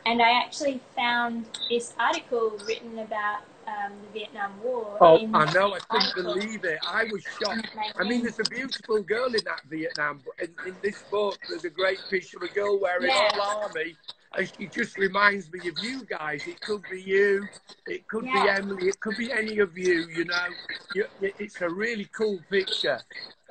And 0.08 0.20
I 0.20 0.32
actually 0.32 0.82
found 0.96 1.46
this 1.70 1.94
article 2.00 2.58
written 2.66 2.98
about 2.98 3.42
um, 3.72 3.94
the 4.04 4.20
Vietnam 4.20 4.52
War. 4.64 4.98
Oh, 5.00 5.30
I 5.34 5.52
know. 5.54 5.74
I 5.74 5.80
couldn't 5.80 6.16
believe 6.16 6.64
it. 6.64 6.80
I 6.88 7.06
was 7.12 7.24
shocked. 7.40 7.70
I 8.00 8.04
mean, 8.04 8.24
there's 8.24 8.40
a 8.40 8.50
beautiful 8.50 9.02
girl 9.02 9.28
in 9.28 9.44
that 9.46 9.62
Vietnam. 9.70 10.20
In, 10.42 10.50
in 10.68 10.76
this 10.82 11.04
book, 11.10 11.38
there's 11.50 11.66
a 11.66 11.70
great 11.70 12.00
picture 12.10 12.38
of 12.38 12.44
a 12.44 12.54
girl 12.54 12.80
wearing 12.80 13.10
yeah. 13.10 13.30
all 13.34 13.64
army. 13.64 13.96
And 14.34 14.52
she 14.58 14.68
just 14.68 14.98
reminds 14.98 15.52
me 15.52 15.60
of 15.68 15.78
you 15.84 16.06
guys. 16.06 16.48
It 16.48 16.62
could 16.62 16.84
be 16.90 17.02
you, 17.02 17.48
it 17.86 18.08
could 18.08 18.26
yeah. 18.26 18.44
be 18.44 18.50
Emily, 18.50 18.88
it 18.88 19.00
could 19.00 19.18
be 19.18 19.32
any 19.32 19.60
of 19.60 19.78
you. 19.78 20.08
You 20.08 20.26
know, 20.26 20.46
you, 20.96 21.06
it's 21.22 21.60
a 21.62 21.70
really 21.70 22.08
cool 22.16 22.40
picture. 22.50 23.00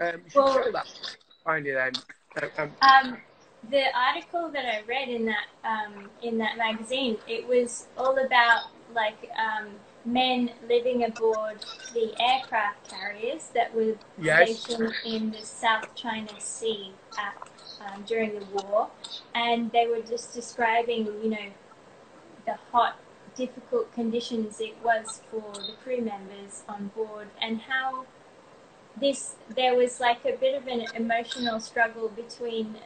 Um, 0.01 0.23
well, 0.35 0.55
show 0.55 0.73
that. 0.73 1.17
Find 1.45 1.67
it 1.67 1.75
then. 1.75 2.51
Um, 2.57 2.73
um, 2.81 3.19
the 3.71 3.85
article 3.95 4.51
that 4.53 4.65
I 4.65 4.83
read 4.89 5.09
in 5.11 5.27
that 5.27 5.49
um, 5.65 6.09
in 6.23 6.39
that 6.39 6.57
magazine, 6.57 7.19
it 7.29 7.47
was 7.47 7.89
all 7.99 8.17
about 8.25 8.71
like 8.95 9.31
um, 9.39 9.69
men 10.05 10.51
living 10.69 11.05
aboard 11.05 11.59
the 11.95 12.13
aircraft 12.21 12.89
carriers 12.91 13.49
that 13.55 13.75
were 13.75 13.95
Yes. 14.19 14.61
stationed 14.61 14.95
in 15.05 15.31
the 15.31 15.43
South 15.43 15.95
China 15.95 16.29
Sea 16.39 16.93
at, 17.19 17.35
um, 17.81 18.03
during 18.07 18.39
the 18.39 18.45
war, 18.47 18.91
and 19.35 19.71
they 19.73 19.87
were 19.87 20.01
just 20.03 20.35
describing, 20.35 21.07
you 21.23 21.31
know, 21.31 21.47
the 22.47 22.55
hot, 22.71 22.99
difficult 23.35 23.93
conditions 23.95 24.61
it 24.61 24.77
was 24.85 25.23
for 25.31 25.53
the 25.53 25.73
crew 25.83 26.01
members 26.03 26.63
on 26.69 26.89
board, 26.89 27.29
and 27.41 27.61
how 27.63 28.05
this 29.01 29.37
there 29.55 29.75
was 29.75 30.01
like 30.01 30.25
a 30.25 30.33
bit 30.37 30.55
of 30.61 30.67
an 30.67 30.85
emotional 30.95 31.61
struggle 31.61 32.09
between 32.09 32.77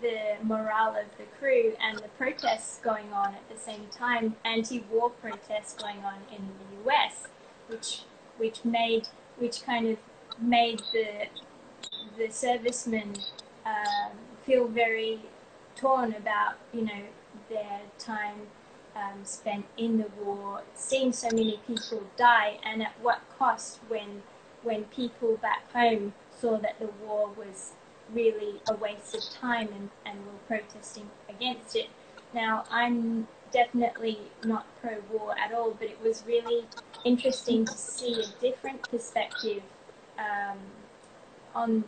the 0.00 0.36
morale 0.42 0.96
of 0.96 1.06
the 1.18 1.24
crew 1.38 1.74
and 1.80 1.98
the 1.98 2.08
protests 2.16 2.80
going 2.82 3.12
on 3.12 3.34
at 3.34 3.48
the 3.48 3.58
same 3.58 3.86
time, 3.90 4.36
anti-war 4.44 5.10
protests 5.10 5.74
going 5.74 6.04
on 6.04 6.16
in 6.34 6.48
the 6.58 6.90
US, 6.90 7.28
which 7.68 8.02
which 8.38 8.64
made 8.64 9.08
which 9.38 9.62
kind 9.62 9.86
of 9.88 9.98
made 10.40 10.82
the 10.92 11.26
the 12.16 12.30
servicemen 12.30 13.14
um, 13.66 14.12
feel 14.44 14.66
very 14.66 15.20
torn 15.76 16.14
about 16.14 16.54
you 16.72 16.82
know 16.82 17.02
their 17.48 17.80
time 17.98 18.46
um, 18.96 19.24
spent 19.24 19.64
in 19.76 19.98
the 19.98 20.08
war, 20.22 20.62
seeing 20.74 21.12
so 21.12 21.28
many 21.28 21.60
people 21.66 22.02
die, 22.16 22.58
and 22.64 22.82
at 22.82 22.92
what 23.00 23.20
cost 23.38 23.80
when 23.88 24.22
when 24.62 24.84
people 24.84 25.36
back 25.36 25.70
home 25.72 26.12
saw 26.30 26.58
that 26.58 26.78
the 26.78 26.88
war 27.02 27.30
was 27.36 27.72
really 28.12 28.60
a 28.68 28.74
waste 28.74 29.14
of 29.14 29.22
time 29.30 29.68
and, 29.74 29.90
and 30.06 30.18
were 30.26 30.32
protesting 30.46 31.08
against 31.28 31.76
it. 31.76 31.88
Now, 32.34 32.64
I'm 32.70 33.26
definitely 33.52 34.18
not 34.44 34.66
pro 34.80 34.96
war 35.10 35.34
at 35.38 35.52
all, 35.52 35.72
but 35.72 35.88
it 35.88 36.00
was 36.02 36.22
really 36.26 36.64
interesting 37.04 37.64
to 37.64 37.72
see 37.72 38.22
a 38.22 38.40
different 38.40 38.82
perspective 38.82 39.62
um, 40.18 40.58
on 41.54 41.84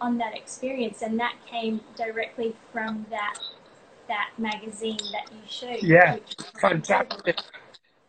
on 0.00 0.16
that 0.16 0.34
experience, 0.34 1.02
and 1.02 1.20
that 1.20 1.34
came 1.46 1.80
directly 1.96 2.54
from 2.72 3.04
that 3.10 3.38
that 4.08 4.30
magazine 4.38 4.98
that 5.12 5.30
you 5.30 5.40
showed. 5.46 5.82
Yeah, 5.82 6.16
Fantastic. 6.60 7.38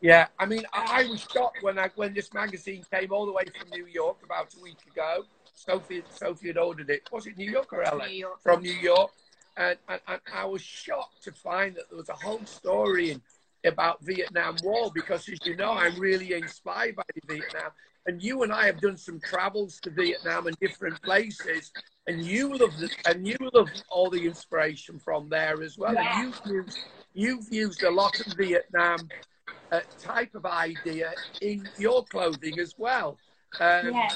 Yeah, 0.01 0.27
I 0.39 0.47
mean, 0.47 0.63
I, 0.73 1.03
I 1.03 1.09
was 1.09 1.21
shocked 1.31 1.61
when 1.61 1.77
I 1.77 1.89
when 1.95 2.13
this 2.13 2.33
magazine 2.33 2.83
came 2.91 3.11
all 3.11 3.25
the 3.25 3.31
way 3.31 3.43
from 3.45 3.69
New 3.69 3.85
York 3.85 4.17
about 4.23 4.53
a 4.55 4.61
week 4.61 4.79
ago. 4.91 5.25
Sophie 5.65 6.03
Sophie 6.09 6.47
had 6.47 6.57
ordered 6.57 6.89
it. 6.89 7.07
Was 7.11 7.27
it 7.27 7.37
New 7.37 7.51
York 7.51 7.71
or 7.73 7.83
LA? 7.83 8.07
New 8.07 8.13
York. 8.13 8.41
From 8.41 8.61
New 8.61 8.73
York, 8.73 9.11
and, 9.57 9.77
and, 9.87 10.01
and 10.07 10.21
I 10.33 10.45
was 10.45 10.61
shocked 10.61 11.23
to 11.23 11.31
find 11.31 11.75
that 11.75 11.89
there 11.89 11.97
was 11.97 12.09
a 12.09 12.13
whole 12.13 12.45
story 12.45 13.11
in 13.11 13.21
about 13.63 14.03
Vietnam 14.03 14.55
War 14.63 14.91
because, 14.93 15.27
as 15.29 15.37
you 15.45 15.55
know, 15.55 15.71
I'm 15.71 15.99
really 15.99 16.33
inspired 16.33 16.95
by 16.95 17.03
Vietnam. 17.27 17.71
And 18.07 18.21
you 18.23 18.41
and 18.41 18.51
I 18.51 18.65
have 18.65 18.81
done 18.81 18.97
some 18.97 19.19
travels 19.19 19.79
to 19.81 19.91
Vietnam 19.91 20.47
and 20.47 20.57
different 20.59 20.99
places, 21.03 21.71
and 22.07 22.25
you 22.25 22.49
love 22.57 22.75
the, 22.79 22.89
and 23.05 23.27
you 23.27 23.37
love 23.53 23.69
all 23.89 24.09
the 24.09 24.25
inspiration 24.25 24.97
from 24.97 25.29
there 25.29 25.61
as 25.61 25.77
well. 25.77 25.93
Yeah. 25.93 26.23
And 26.23 26.33
you've 26.33 26.41
used 26.47 26.79
you've 27.13 27.53
used 27.53 27.83
a 27.83 27.91
lot 27.91 28.19
of 28.19 28.33
Vietnam 28.33 28.97
uh, 29.71 29.81
type 29.99 30.33
of 30.33 30.47
idea 30.47 31.13
in 31.41 31.69
your 31.77 32.03
clothing 32.05 32.59
as 32.59 32.73
well. 32.77 33.19
Um, 33.59 33.93
Yeah. 33.93 34.09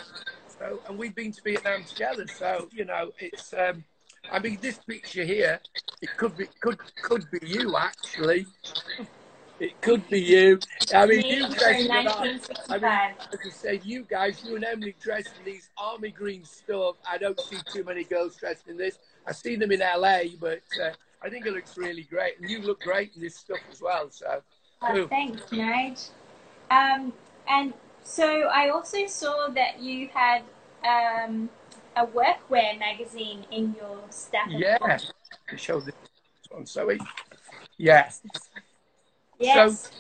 So, 0.60 0.80
and 0.88 0.98
we've 0.98 1.16
been 1.16 1.32
to 1.32 1.42
Vietnam 1.42 1.84
together. 1.84 2.28
So, 2.28 2.70
you 2.72 2.86
know, 2.86 3.12
it's. 3.20 3.54
Um, 3.54 3.84
I 4.32 4.40
mean, 4.40 4.58
this 4.60 4.80
picture 4.80 5.24
here, 5.24 5.60
it 6.02 6.10
could 6.18 6.36
be 6.38 6.46
could 6.60 6.80
could 7.02 7.26
be 7.32 7.40
you 7.46 7.76
actually. 7.78 8.48
It 9.60 9.80
could 9.82 10.08
be 10.10 10.20
you. 10.20 10.60
I 10.94 11.06
mean, 11.06 11.20
Me 11.20 11.38
you 11.38 11.46
it. 11.46 12.60
I 12.70 12.78
mean, 12.78 12.88
as 12.88 13.40
I 13.46 13.50
said, 13.52 13.86
you 13.86 14.04
guys, 14.04 14.44
you 14.46 14.56
and 14.56 14.66
Emily 14.66 14.96
dressed 15.02 15.32
in 15.40 15.46
these 15.46 15.70
army 15.78 16.12
green 16.12 16.44
stuff. 16.44 16.96
I 17.10 17.18
don't 17.18 17.40
see 17.40 17.58
too 17.72 17.84
many 17.86 18.04
girls 18.04 18.36
dressed 18.36 18.68
in 18.68 18.76
this. 18.76 19.00
I've 19.26 19.38
seen 19.38 19.60
them 19.60 19.72
in 19.72 19.80
LA, 19.80 20.24
but 20.40 20.62
uh, 20.84 20.90
I 21.22 21.30
think 21.30 21.46
it 21.46 21.54
looks 21.54 21.78
really 21.78 22.04
great. 22.04 22.40
And 22.40 22.50
you 22.50 22.62
look 22.62 22.82
great 22.82 23.16
in 23.16 23.22
this 23.22 23.38
stuff 23.38 23.60
as 23.72 23.82
well. 23.82 24.10
So, 24.10 24.42
cool. 24.82 25.08
thanks, 25.08 25.44
Nige. 25.44 26.10
Um, 26.70 27.14
and 27.48 27.74
so 28.06 28.44
I 28.44 28.70
also 28.70 29.06
saw 29.08 29.50
that 29.50 29.82
you 29.82 30.10
had 30.14 30.44
um, 30.86 31.50
a 31.98 32.06
workwear 32.06 32.78
magazine 32.78 33.46
in 33.52 33.76
your 33.78 34.00
staff. 34.12 34.48
of 34.48 34.54
yeah. 34.54 34.78
books. 34.78 35.12
To 35.50 35.58
show 35.58 35.80
this 35.80 35.96
one, 36.50 36.66
Zoe. 36.66 37.00
Yeah. 37.78 38.10
Yes. 39.40 39.92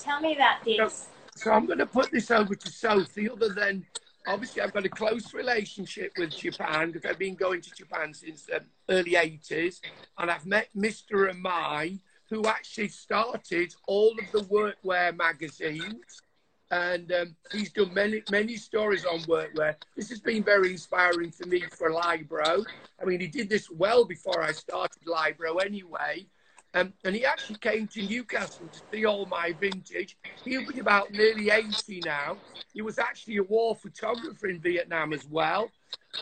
Tell 0.00 0.20
me 0.20 0.34
about 0.34 0.64
this. 0.64 1.08
So 1.34 1.50
I'm 1.52 1.66
going 1.66 1.78
to 1.78 1.86
put 1.86 2.10
this 2.10 2.30
over 2.30 2.54
to 2.54 2.70
Sophie. 2.70 3.28
Other 3.28 3.48
than 3.50 3.84
obviously, 4.26 4.62
I've 4.62 4.72
got 4.72 4.84
a 4.84 4.88
close 4.88 5.34
relationship 5.34 6.12
with 6.16 6.30
Japan 6.30 6.92
because 6.92 7.10
I've 7.10 7.18
been 7.18 7.34
going 7.34 7.60
to 7.60 7.70
Japan 7.72 8.14
since 8.14 8.44
the 8.44 8.62
early 8.88 9.12
80s, 9.12 9.80
and 10.18 10.30
I've 10.30 10.46
met 10.46 10.68
Mr. 10.76 11.32
Amai, 11.32 11.98
who 12.30 12.46
actually 12.46 12.88
started 12.88 13.74
all 13.86 14.14
of 14.18 14.32
the 14.32 14.46
workwear 14.48 15.16
magazines. 15.16 16.22
And 16.70 17.10
um, 17.12 17.36
he's 17.50 17.72
done 17.72 17.94
many 17.94 18.22
many 18.30 18.56
stories 18.56 19.04
on 19.06 19.20
workwear. 19.20 19.76
This 19.96 20.10
has 20.10 20.20
been 20.20 20.42
very 20.42 20.72
inspiring 20.72 21.30
for 21.30 21.46
me 21.46 21.60
for 21.60 21.90
Lybro. 21.90 22.64
I 23.00 23.04
mean, 23.04 23.20
he 23.20 23.26
did 23.26 23.48
this 23.48 23.70
well 23.70 24.04
before 24.04 24.42
I 24.42 24.52
started 24.52 25.02
Lybro 25.06 25.64
anyway. 25.64 26.26
Um, 26.74 26.92
and 27.04 27.14
he 27.14 27.24
actually 27.24 27.58
came 27.58 27.86
to 27.88 28.02
Newcastle 28.02 28.68
to 28.70 28.80
see 28.92 29.06
all 29.06 29.24
my 29.26 29.54
vintage. 29.58 30.16
He'll 30.44 30.66
be 30.70 30.80
about 30.80 31.10
nearly 31.10 31.50
80 31.50 32.02
now. 32.04 32.36
He 32.74 32.82
was 32.82 32.98
actually 32.98 33.38
a 33.38 33.42
war 33.42 33.74
photographer 33.74 34.48
in 34.48 34.60
Vietnam 34.60 35.12
as 35.12 35.26
well. 35.26 35.70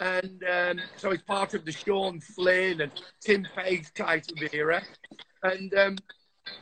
And 0.01 0.43
um, 0.49 0.81
so 0.97 1.11
he's 1.11 1.23
part 1.23 1.55
of 1.55 1.65
the 1.65 1.73
Sean 1.73 2.21
Flynn 2.21 2.81
and 2.81 2.93
Tim 3.21 3.47
Page 3.57 3.93
type 3.95 4.25
of 4.31 4.55
era. 4.55 4.83
And 5.43 5.75
um, 5.75 5.97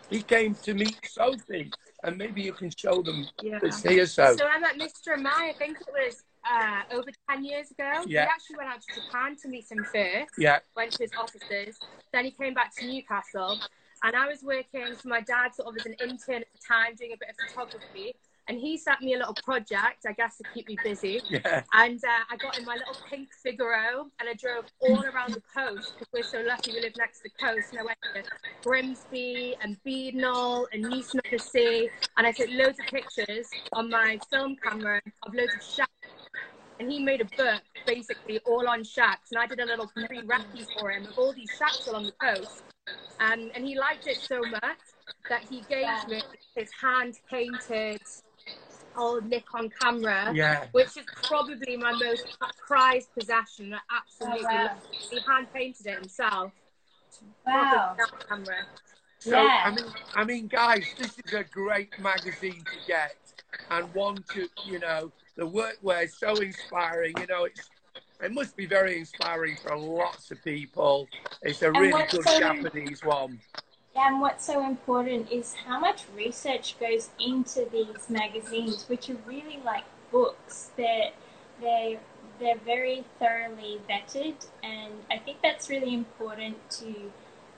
he 0.08 0.22
came 0.22 0.54
to 0.62 0.72
meet 0.72 0.98
Sophie. 1.04 1.70
And 2.04 2.18
maybe 2.18 2.42
you 2.42 2.52
can 2.52 2.70
show 2.76 3.02
them 3.02 3.26
Yeah. 3.42 3.58
this 3.60 3.82
here, 3.82 4.06
so. 4.06 4.36
So 4.36 4.46
I 4.46 4.58
met 4.58 4.76
Mr. 4.78 5.16
Amai, 5.16 5.50
I 5.50 5.54
think 5.54 5.78
it 5.80 5.88
was 5.90 6.22
uh, 6.48 6.82
over 6.94 7.08
10 7.30 7.44
years 7.44 7.70
ago. 7.70 7.90
Yeah. 8.06 8.24
He 8.24 8.28
actually 8.28 8.56
went 8.58 8.68
out 8.68 8.82
to 8.82 9.00
Japan 9.00 9.36
to 9.42 9.48
meet 9.48 9.70
him 9.70 9.82
first, 9.84 10.32
Yeah, 10.36 10.58
went 10.76 10.92
to 10.92 11.02
his 11.02 11.12
offices. 11.18 11.78
Then 12.12 12.26
he 12.26 12.30
came 12.30 12.52
back 12.52 12.74
to 12.76 12.86
Newcastle. 12.86 13.58
And 14.02 14.14
I 14.14 14.28
was 14.28 14.42
working, 14.42 14.84
so 15.00 15.08
my 15.08 15.22
dad 15.22 15.54
sort 15.54 15.68
of 15.68 15.74
was 15.76 15.86
an 15.86 15.94
intern 15.94 16.42
at 16.42 16.52
the 16.52 16.60
time 16.68 16.94
doing 16.94 17.12
a 17.14 17.16
bit 17.16 17.30
of 17.30 17.36
photography. 17.48 18.14
And 18.46 18.58
he 18.58 18.76
sent 18.76 19.00
me 19.00 19.14
a 19.14 19.18
little 19.18 19.36
project, 19.42 20.04
I 20.06 20.12
guess, 20.12 20.36
to 20.36 20.44
keep 20.52 20.68
me 20.68 20.76
busy. 20.82 21.22
yeah, 21.30 21.62
And 21.72 22.02
uh, 22.04 22.24
I 22.30 22.36
got 22.36 22.58
in 22.58 22.64
my 22.64 22.74
little 22.74 22.96
pink 23.08 23.28
Figaro 23.42 24.10
and 24.20 24.28
I 24.28 24.34
drove 24.34 24.66
all 24.80 25.02
around 25.04 25.32
the 25.34 25.42
coast 25.54 25.94
because 25.94 26.08
we're 26.12 26.22
so 26.22 26.46
lucky 26.46 26.72
we 26.72 26.80
live 26.80 26.92
next 26.98 27.22
to 27.22 27.24
the 27.24 27.46
coast. 27.46 27.70
And 27.70 27.80
I 27.80 27.84
went 27.84 27.98
to 28.14 28.22
Grimsby 28.62 29.56
and 29.62 29.78
Beadnell 29.86 30.66
and 30.72 30.82
Newton 30.82 31.20
upon 31.24 31.38
Sea. 31.38 31.88
And 32.18 32.26
I 32.26 32.32
took 32.32 32.50
loads 32.50 32.78
of 32.78 32.86
pictures 32.86 33.48
on 33.72 33.88
my 33.88 34.18
film 34.30 34.56
camera 34.56 35.00
of 35.22 35.34
loads 35.34 35.54
of 35.54 35.62
shacks. 35.62 35.90
And 36.80 36.90
he 36.90 37.02
made 37.02 37.22
a 37.22 37.36
book 37.36 37.62
basically 37.86 38.40
all 38.40 38.68
on 38.68 38.84
shacks. 38.84 39.30
And 39.30 39.38
I 39.38 39.46
did 39.46 39.60
a 39.60 39.64
little 39.64 39.90
pre 39.94 40.20
recce 40.22 40.66
for 40.78 40.90
him 40.90 41.06
of 41.06 41.18
all 41.18 41.32
these 41.32 41.50
shacks 41.58 41.86
along 41.86 42.04
the 42.04 42.12
coast. 42.20 42.62
Um, 43.20 43.50
and 43.54 43.64
he 43.64 43.78
liked 43.78 44.06
it 44.06 44.18
so 44.18 44.40
much 44.40 44.78
that 45.30 45.42
he 45.48 45.62
gave 45.68 45.86
me 46.08 46.22
his 46.54 46.68
hand 46.80 47.14
painted 47.30 48.00
old 48.96 49.26
Nikon 49.26 49.70
camera 49.80 50.32
yeah. 50.34 50.66
which 50.72 50.96
is 50.96 51.04
probably 51.24 51.76
my 51.76 51.92
most 51.92 52.36
prized 52.66 53.08
possession. 53.18 53.74
I 53.74 53.78
absolutely 53.96 54.46
Oh, 54.46 54.54
wow. 54.54 54.64
love. 54.64 54.82
He 55.10 55.20
hand 55.20 55.46
painted 55.52 55.86
it 55.86 55.94
himself. 55.94 56.52
Wow. 57.46 57.96
Camera. 58.28 58.66
So 59.18 59.30
Yeah. 59.42 59.62
I 59.64 59.70
mean, 59.70 59.84
I 60.14 60.24
mean, 60.24 60.46
guys, 60.48 60.84
this 60.98 61.18
is 61.24 61.32
a 61.32 61.44
great 61.44 61.98
magazine 61.98 62.62
to 62.64 62.86
get, 62.86 63.16
and 63.70 63.92
one 63.94 64.16
to 64.34 64.48
you 64.66 64.78
know, 64.78 65.12
the 65.36 65.44
workwear 65.46 66.04
is 66.04 66.16
so 66.18 66.34
inspiring. 66.36 67.14
You 67.18 67.26
know, 67.26 67.44
it's 67.44 67.68
it 68.22 68.32
must 68.32 68.56
be 68.56 68.66
very 68.66 68.98
inspiring 68.98 69.56
for 69.62 69.76
lots 69.76 70.30
of 70.30 70.42
people. 70.44 71.08
It's 71.42 71.62
a 71.62 71.66
And 71.68 71.76
really 71.78 72.04
good 72.10 72.24
so- 72.28 72.38
Japanese 72.38 73.02
one. 73.04 73.40
And 73.96 74.20
what's 74.20 74.44
so 74.44 74.64
important 74.66 75.30
is 75.30 75.54
how 75.54 75.78
much 75.78 76.04
research 76.16 76.78
goes 76.80 77.10
into 77.18 77.66
these 77.70 78.10
magazines, 78.10 78.88
which 78.88 79.08
are 79.08 79.16
really 79.26 79.60
like 79.64 79.84
books. 80.10 80.70
They're 80.76 81.12
they're 81.60 82.00
they're 82.40 82.58
very 82.58 83.04
thoroughly 83.20 83.80
vetted, 83.88 84.34
and 84.64 84.92
I 85.10 85.18
think 85.18 85.38
that's 85.42 85.70
really 85.70 85.94
important 85.94 86.56
to 86.72 87.12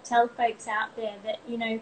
tell 0.05 0.29
folks 0.29 0.69
out 0.69 0.95
there 0.95 1.15
that 1.25 1.39
you 1.49 1.57
know, 1.57 1.81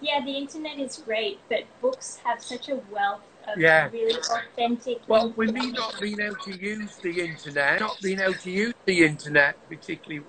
yeah, 0.00 0.22
the 0.22 0.36
internet 0.36 0.78
is 0.78 0.98
great, 0.98 1.40
but 1.48 1.64
books 1.80 2.20
have 2.24 2.42
such 2.42 2.68
a 2.68 2.76
wealth 2.90 3.22
of 3.48 3.58
Yeah. 3.58 3.88
really 3.90 4.14
authentic. 4.30 5.00
Well, 5.06 5.30
with 5.36 5.52
me 5.54 5.70
not 5.70 5.98
being 6.00 6.20
able 6.20 6.36
to 6.36 6.52
use 6.52 6.96
the 6.96 7.18
internet, 7.18 7.80
not 7.80 7.98
being 8.02 8.20
able 8.20 8.34
to 8.34 8.50
use 8.50 8.74
the 8.84 9.04
internet 9.06 9.56
particularly. 9.70 10.26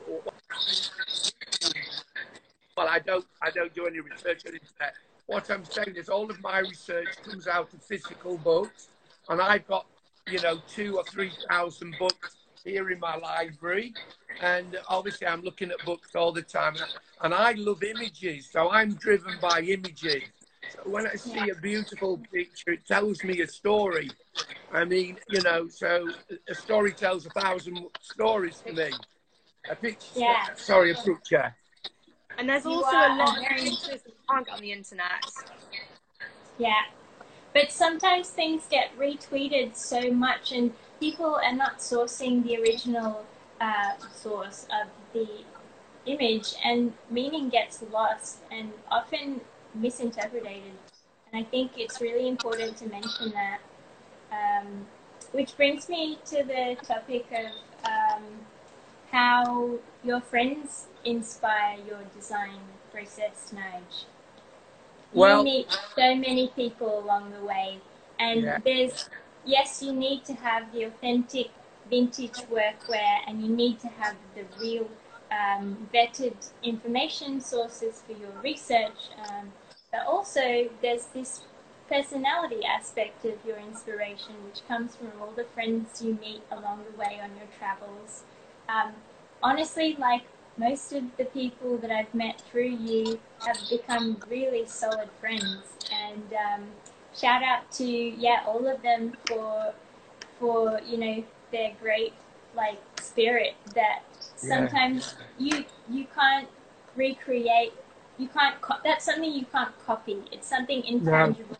Well, 2.78 2.88
I 2.90 3.00
don't, 3.00 3.26
I 3.42 3.52
don't 3.52 3.74
do 3.74 3.88
any 3.88 4.02
research 4.02 4.46
on 4.46 4.52
the 4.52 4.60
internet. 4.60 4.96
what 5.28 5.50
I'm 5.50 5.64
saying 5.64 5.96
is 5.96 6.10
all 6.10 6.30
of 6.30 6.42
my 6.42 6.60
research 6.60 7.08
comes 7.24 7.48
out 7.48 7.74
of 7.74 7.82
physical 7.82 8.38
books, 8.38 8.90
and 9.30 9.42
I've 9.42 9.66
got, 9.66 9.86
you 10.28 10.42
know, 10.42 10.60
two 10.68 10.98
or 10.98 11.04
three 11.06 11.32
thousand 11.50 11.98
books 11.98 12.36
here 12.66 12.92
in 12.92 13.00
my 13.00 13.16
library. 13.16 13.94
And 14.42 14.78
obviously, 14.90 15.26
I'm 15.26 15.42
looking 15.42 15.72
at 15.72 15.86
books 15.86 16.16
all 16.16 16.34
the 16.34 16.42
time, 16.42 16.76
and 17.22 17.34
I 17.34 17.54
love 17.54 17.82
images, 17.82 18.50
so 18.52 18.70
I'm 18.70 18.94
driven 18.96 19.38
by 19.42 19.62
images. 19.62 20.24
So 20.68 20.82
when 20.90 21.08
I 21.08 21.16
see 21.16 21.50
a 21.50 21.56
beautiful 21.56 22.20
picture, 22.34 22.72
it 22.72 22.86
tells 22.86 23.24
me 23.24 23.40
a 23.40 23.48
story. 23.48 24.12
I 24.74 24.84
mean, 24.84 25.18
you 25.30 25.42
know, 25.42 25.70
so 25.70 26.10
a 26.50 26.56
story 26.56 26.92
tells 26.92 27.26
a 27.26 27.30
thousand 27.30 27.86
stories 28.02 28.62
to 28.68 28.74
me. 28.74 28.92
A 29.70 29.76
picture, 29.76 30.20
Yeah. 30.20 30.54
sorry, 30.56 30.92
a 30.92 30.96
picture. 30.96 31.56
And 32.38 32.50
there's 32.50 32.66
You 32.66 32.72
also 32.72 32.96
a 32.96 33.16
lot 33.16 33.38
of 33.38 33.48
things 33.58 33.88
that 33.88 34.02
you 34.06 34.14
can't 34.30 34.46
get 34.46 34.56
on 34.56 34.62
the 34.62 34.72
internet. 34.72 35.26
Yeah. 36.58 36.84
But 37.54 37.72
sometimes 37.72 38.30
things 38.30 38.64
get 38.70 38.98
retweeted 38.98 39.76
so 39.76 40.12
much, 40.12 40.52
and 40.52 40.74
people 41.00 41.40
are 41.44 41.54
not 41.54 41.80
sourcing 41.80 42.44
the 42.44 42.58
original 42.58 43.26
uh, 43.62 43.94
source 44.14 44.68
of 44.72 44.90
the 45.14 45.28
image, 46.06 46.54
and 46.64 46.94
meaning 47.10 47.50
gets 47.50 47.82
lost 47.92 48.40
and 48.52 48.74
often 48.92 49.42
misinterpreted. 49.74 50.64
And 51.32 51.46
I 51.46 51.48
think 51.50 51.72
it's 51.78 52.02
really 52.02 52.28
important 52.28 52.78
to 52.78 52.88
mention 52.88 53.32
that. 53.32 53.60
Um, 54.32 54.86
which 55.32 55.56
brings 55.58 55.90
me 55.90 56.18
to 56.26 56.44
the 56.44 56.78
topic 56.84 57.26
of 57.32 57.52
um, 57.86 58.24
how 59.46 59.80
your 60.04 60.22
friends 60.22 60.88
inspire 61.04 61.78
your 61.88 62.04
design 62.16 62.60
process, 62.92 63.54
Nige. 63.54 64.06
Well- 65.14 65.40
you 65.40 65.44
meet 65.44 65.72
so 65.96 66.16
many 66.16 66.50
people 66.50 67.00
along 67.00 67.32
the 67.32 67.44
way, 67.46 67.80
and 68.20 68.42
Yeah. 68.44 68.58
there's 68.64 69.10
yes, 69.46 69.84
you 69.84 69.94
need 69.94 70.26
to 70.26 70.34
have 70.34 70.72
the 70.74 70.84
authentic 70.84 71.52
vintage 71.90 72.40
workwear, 72.50 73.20
and 73.28 73.44
you 73.44 73.56
need 73.56 73.80
to 73.80 73.88
have 73.88 74.16
the 74.34 74.44
real 74.60 74.90
um, 75.32 75.90
vetted 75.94 76.52
information 76.64 77.42
sources 77.42 78.02
for 78.06 78.14
your 78.14 78.32
research. 78.42 79.10
Um, 79.28 79.52
but 79.92 80.06
also, 80.06 80.70
there's 80.82 81.08
this 81.08 81.42
personality 81.90 82.64
aspect 82.64 83.26
of 83.26 83.44
your 83.46 83.58
inspiration, 83.58 84.36
which 84.46 84.66
comes 84.68 84.96
from 84.96 85.12
all 85.22 85.32
the 85.32 85.44
friends 85.44 86.02
you 86.02 86.14
meet 86.16 86.42
along 86.52 86.86
the 86.90 86.98
way 86.98 87.20
on 87.22 87.36
your 87.38 87.48
travels. 87.58 88.24
Um, 88.70 88.94
honestly, 89.46 89.96
like 90.00 90.24
most 90.58 90.92
of 90.94 91.04
the 91.18 91.26
people 91.26 91.78
that 91.78 91.92
I've 91.92 92.14
met 92.14 92.42
through 92.50 92.74
you 92.90 93.20
have 93.46 93.60
become 93.70 94.18
really 94.30 94.66
solid 94.66 95.10
friends. 95.22 95.64
And 96.06 96.28
um, 96.34 96.62
shout 97.16 97.44
out 97.44 97.72
to 97.74 97.86
yeah 97.86 98.44
all 98.48 98.68
of 98.68 98.82
them 98.82 99.14
for 99.28 99.74
for 100.40 100.80
you 100.86 100.98
know 100.98 101.24
their 101.52 101.72
great 101.82 102.14
like 102.56 102.80
spirit 103.00 103.54
that 103.76 104.00
Yeah. 104.42 104.50
sometimes 104.50 105.16
you 105.38 105.66
you 105.90 106.06
can't 106.16 106.48
recreate. 106.96 107.74
You 108.18 108.28
can't. 108.30 108.60
Co- 108.62 108.82
that's 108.84 109.04
something 109.06 109.32
you 109.32 109.46
can't 109.46 109.74
copy. 109.86 110.18
It's 110.32 110.48
something 110.48 110.82
intangible. 110.86 111.58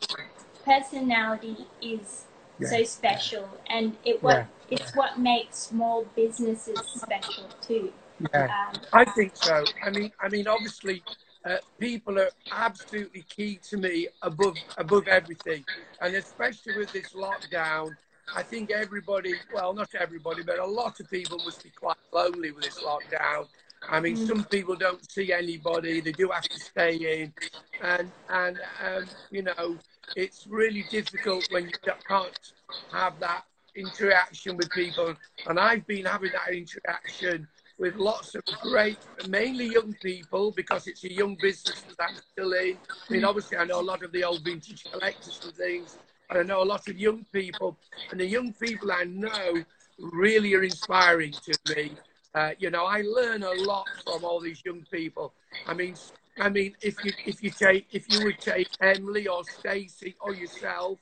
Personality 0.64 1.68
is 1.82 2.26
Yeah. 2.60 2.70
so 2.70 2.84
special, 2.84 3.46
and 3.70 3.98
it 4.06 4.24
what 4.24 4.38
Yeah. 4.38 4.46
It's 4.70 4.96
what 4.96 5.20
makes 5.20 5.58
small 5.58 6.06
businesses 6.16 6.80
special 6.88 7.46
too. 7.62 7.92
Yeah. 8.34 8.46
Um, 8.46 8.82
I 8.94 9.06
think 9.06 9.36
so. 9.36 9.66
I 9.84 9.90
mean, 9.90 10.12
I 10.20 10.30
mean, 10.30 10.48
obviously, 10.48 11.04
uh, 11.44 11.58
people 11.80 12.18
are 12.18 12.30
absolutely 12.52 13.24
key 13.24 13.60
to 13.70 13.78
me 13.78 14.08
above 14.22 14.56
above 14.78 15.08
everything, 15.08 15.64
and 16.02 16.16
especially 16.16 16.78
with 16.78 16.92
this 16.94 17.14
lockdown, 17.14 17.96
I 18.36 18.44
think 18.44 18.72
everybody, 18.72 19.36
well, 19.54 19.74
not 19.74 19.94
everybody, 19.96 20.44
but 20.44 20.60
a 20.60 20.66
lot 20.66 21.00
of 21.00 21.10
people 21.10 21.38
must 21.40 21.64
be 21.64 21.70
quite 21.72 21.98
lonely 22.14 22.52
with 22.52 22.64
this 22.64 22.82
lockdown. 22.82 23.48
I 23.88 24.00
mean, 24.00 24.16
Mm. 24.18 24.28
some 24.28 24.44
people 24.46 24.76
don't 24.76 25.12
see 25.12 25.32
anybody; 25.32 26.00
they 26.00 26.14
do 26.14 26.30
have 26.30 26.48
to 26.50 26.60
stay 26.60 27.22
in, 27.22 27.34
and 27.82 28.12
and 28.30 28.60
um, 28.84 29.06
you 29.30 29.44
know, 29.44 29.78
it's 30.16 30.48
really 30.48 30.84
difficult 30.90 31.52
when 31.52 31.66
you 31.66 31.74
can't 32.08 32.54
have 32.92 33.20
that 33.20 33.44
interaction 33.76 34.58
with 34.58 34.70
people. 34.72 35.16
And 35.48 35.60
I've 35.60 35.86
been 35.88 36.06
having 36.06 36.32
that 36.32 36.54
interaction 36.54 37.48
with 37.78 37.96
lots 37.96 38.36
of 38.36 38.44
great, 38.62 38.98
mainly 39.28 39.66
young 39.66 39.94
people, 40.02 40.52
because 40.52 40.88
it's 40.88 41.04
a 41.04 41.12
young 41.12 41.36
business 41.42 41.82
that 41.82 42.10
I'm 42.10 42.16
still 42.32 42.54
in. 42.54 42.78
I 43.10 43.14
mean, 43.14 43.26
obviously, 43.26 43.58
I 43.58 43.66
know 43.66 43.82
a 43.82 43.84
lot 43.84 44.04
of 44.04 44.12
the 44.12 44.24
old 44.24 44.44
vintage 44.44 44.86
collectors 44.86 45.42
and 45.44 45.54
things, 45.54 45.98
and 46.30 46.40
I 46.40 46.44
know 46.44 46.64
a 46.64 46.66
lot 46.66 46.88
of 46.88 46.98
young 46.98 47.26
people, 47.34 47.78
and 48.12 48.20
the 48.20 48.26
young 48.26 48.54
people 48.54 48.92
I 48.92 49.04
know 49.04 49.64
really 50.00 50.54
are 50.54 50.64
inspiring 50.64 51.34
to 51.34 51.76
me. 51.76 51.92
Uh, 52.34 52.52
you 52.60 52.70
know, 52.70 52.86
I 52.86 53.02
learn 53.02 53.44
a 53.44 53.54
lot 53.54 53.88
from 54.06 54.24
all 54.24 54.40
these 54.40 54.62
young 54.66 54.86
people. 54.92 55.34
I 55.68 55.74
mean, 55.74 55.96
I 56.38 56.50
mean, 56.50 56.76
if 56.82 57.04
you 57.04 57.12
if 57.26 57.42
you 57.44 57.50
take 57.50 57.88
if 57.92 58.12
you 58.12 58.26
would 58.26 58.40
take 58.40 58.68
Emily 58.82 59.28
or 59.28 59.44
Stacy 59.44 60.16
or 60.20 60.34
yourself, 60.34 61.00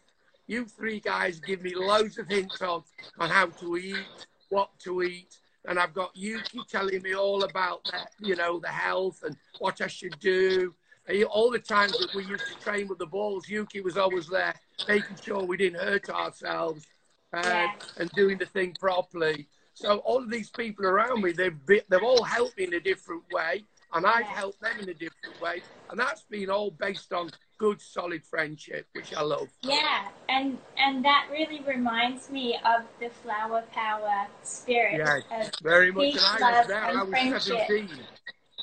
you 0.47 0.65
three 0.65 0.99
guys 0.99 1.39
give 1.39 1.61
me 1.61 1.75
loads 1.75 2.17
of 2.17 2.27
hints 2.27 2.61
on 2.61 2.83
on 3.19 3.29
how 3.29 3.47
to 3.47 3.77
eat, 3.77 4.05
what 4.49 4.69
to 4.79 5.03
eat, 5.03 5.39
and 5.65 5.79
I've 5.79 5.93
got 5.93 6.11
Yuki 6.15 6.59
telling 6.69 7.01
me 7.01 7.13
all 7.15 7.43
about 7.43 7.81
that, 7.91 8.11
you 8.19 8.35
know, 8.35 8.59
the 8.59 8.67
health 8.67 9.23
and 9.23 9.35
what 9.59 9.81
I 9.81 9.87
should 9.87 10.19
do. 10.19 10.73
And 11.07 11.23
All 11.25 11.51
the 11.51 11.59
times 11.59 11.91
that 11.99 12.13
we 12.13 12.23
used 12.25 12.47
to 12.47 12.55
train 12.55 12.87
with 12.87 12.97
the 12.97 13.05
balls, 13.05 13.47
Yuki 13.47 13.81
was 13.81 13.97
always 13.97 14.27
there, 14.27 14.53
making 14.87 15.17
sure 15.21 15.43
we 15.43 15.57
didn't 15.57 15.79
hurt 15.79 16.09
ourselves 16.09 16.85
uh, 17.33 17.41
Yeah. 17.43 17.67
and 17.97 18.09
doing 18.11 18.37
the 18.37 18.45
thing 18.45 18.75
properly. 18.79 19.47
So 19.73 19.97
all 19.99 20.17
of 20.17 20.29
these 20.29 20.49
people 20.51 20.85
around 20.85 21.21
me, 21.23 21.31
they've 21.31 21.65
be, 21.65 21.81
they've 21.89 22.03
all 22.03 22.23
helped 22.23 22.57
me 22.57 22.65
in 22.65 22.73
a 22.73 22.79
different 22.79 23.23
way, 23.31 23.65
and 23.93 24.05
I've 24.05 24.25
helped 24.25 24.61
them 24.61 24.79
in 24.79 24.89
a 24.89 24.93
different 24.93 25.39
way, 25.41 25.61
and 25.89 25.99
that's 25.99 26.23
been 26.23 26.49
all 26.49 26.71
based 26.71 27.13
on 27.13 27.29
good, 27.57 27.81
solid 27.81 28.23
friendship, 28.25 28.87
which 28.93 29.13
I 29.13 29.21
love. 29.21 29.47
Yeah, 29.61 30.07
and 30.29 30.57
and 30.77 31.03
that 31.05 31.27
really 31.31 31.61
reminds 31.61 32.29
me 32.29 32.57
of 32.65 32.83
the 32.99 33.09
flower 33.09 33.63
power 33.71 34.27
spirit 34.43 35.01
of 35.31 35.51
Very 35.61 35.91
much, 35.91 36.13
Peace, 36.13 36.27
and 36.35 36.43
I 36.43 36.59
was 36.59 36.67
there. 36.67 36.83
and 36.83 36.97
I 36.99 37.03
was 37.03 37.09
friendship. 37.09 37.67
17. 37.67 37.89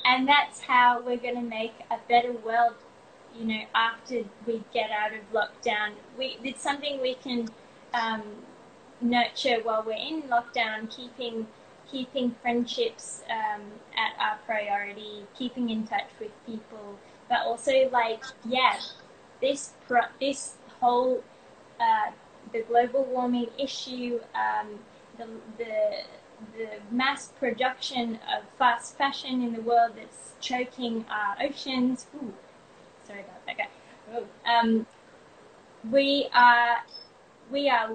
and 0.05 0.27
that's 0.27 0.61
how 0.61 1.01
we're 1.05 1.17
going 1.17 1.35
to 1.35 1.41
make 1.41 1.73
a 1.91 1.97
better 2.09 2.31
world 2.31 2.73
you 3.37 3.45
know 3.45 3.63
after 3.75 4.23
we 4.45 4.63
get 4.73 4.89
out 4.91 5.11
of 5.13 5.19
lockdown 5.31 5.91
we 6.17 6.37
it's 6.43 6.61
something 6.61 6.99
we 7.01 7.13
can 7.15 7.47
um, 7.93 8.21
nurture 8.99 9.57
while 9.63 9.83
we're 9.85 9.93
in 9.93 10.23
lockdown 10.23 10.89
keeping 10.89 11.45
keeping 11.91 12.35
friendships 12.41 13.21
um, 13.29 13.61
at 13.97 14.13
our 14.19 14.37
priority 14.45 15.25
keeping 15.35 15.69
in 15.69 15.85
touch 15.85 16.09
with 16.19 16.31
people 16.45 16.97
but 17.29 17.39
also 17.45 17.89
like 17.91 18.23
yeah 18.45 18.77
this 19.41 19.73
pro- 19.87 20.11
this 20.19 20.55
whole 20.79 21.23
uh, 21.79 22.11
the 22.53 22.61
global 22.61 23.03
warming 23.05 23.47
issue 23.57 24.19
um, 24.35 24.79
the, 25.17 25.27
the 25.57 26.03
the 26.57 26.67
mass 26.91 27.29
production 27.39 28.15
of 28.35 28.43
fast 28.57 28.97
fashion 28.97 29.43
in 29.43 29.53
the 29.53 29.61
world 29.61 29.91
that's 29.95 30.33
choking 30.39 31.05
our 31.09 31.35
oceans. 31.45 32.07
Ooh, 32.15 32.33
sorry 33.05 33.21
about 33.21 33.45
that 33.45 33.57
guy. 33.57 33.69
Oh, 34.13 34.25
Um, 34.45 34.85
we 35.91 36.27
are 36.33 36.77
we 37.51 37.69
are 37.69 37.91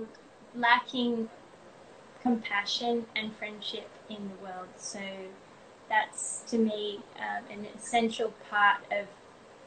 lacking 0.54 1.28
compassion 2.26 3.06
and 3.14 3.34
friendship 3.36 3.88
in 4.08 4.28
the 4.28 4.42
world. 4.42 4.68
So 4.76 5.00
that's 5.88 6.42
to 6.48 6.58
me 6.58 7.00
um, 7.16 7.44
an 7.50 7.66
essential 7.76 8.34
part 8.50 8.82
of 8.90 9.06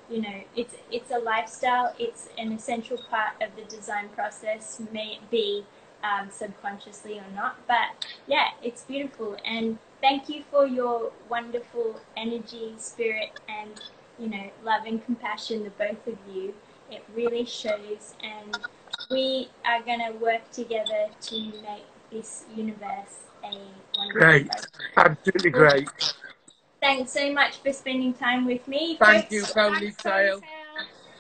you 0.10 0.22
know 0.22 0.42
it's 0.56 0.76
it's 0.92 1.12
a 1.12 1.20
lifestyle. 1.20 1.96
It's 1.98 2.28
an 2.38 2.52
essential 2.52 2.98
part 3.10 3.42
of 3.42 3.56
the 3.56 3.64
design 3.74 4.10
process. 4.10 4.82
May 4.92 5.14
it 5.14 5.32
be 5.32 5.64
um, 6.04 6.30
subconsciously 6.30 7.20
or 7.20 7.32
not. 7.34 7.56
But 7.68 8.06
yeah, 8.28 8.50
it's 8.62 8.84
beautiful. 8.84 9.38
And 9.46 9.78
thank 10.02 10.28
you 10.30 10.44
for 10.52 10.68
your 10.68 11.12
wonderful 11.30 12.02
energy, 12.18 12.74
spirit, 12.78 13.40
and 13.48 13.80
you 14.18 14.28
know, 14.28 14.50
love 14.66 14.86
and 14.86 15.04
compassion, 15.06 15.64
the 15.64 15.70
both 15.72 16.06
of 16.08 16.18
you. 16.34 16.54
It 16.92 17.04
really 17.16 17.46
shows. 17.46 18.16
And 18.22 18.58
we 19.10 19.50
are 19.66 19.82
going 19.82 20.00
to 20.00 20.12
work 20.18 20.52
together 20.52 21.08
to 21.22 21.40
make 21.40 21.86
this 22.12 22.46
universe 22.56 23.20
a 23.44 24.12
Great. 24.12 24.50
Absolutely 24.98 25.50
great. 25.50 25.90
Thanks 26.82 27.12
so 27.12 27.32
much 27.34 27.58
for 27.58 27.74
spending 27.74 28.14
time 28.14 28.46
with 28.46 28.66
me. 28.68 28.98
Thank 29.00 29.30
folks. 29.30 29.82
you, 29.82 29.92
Tail. 29.92 30.42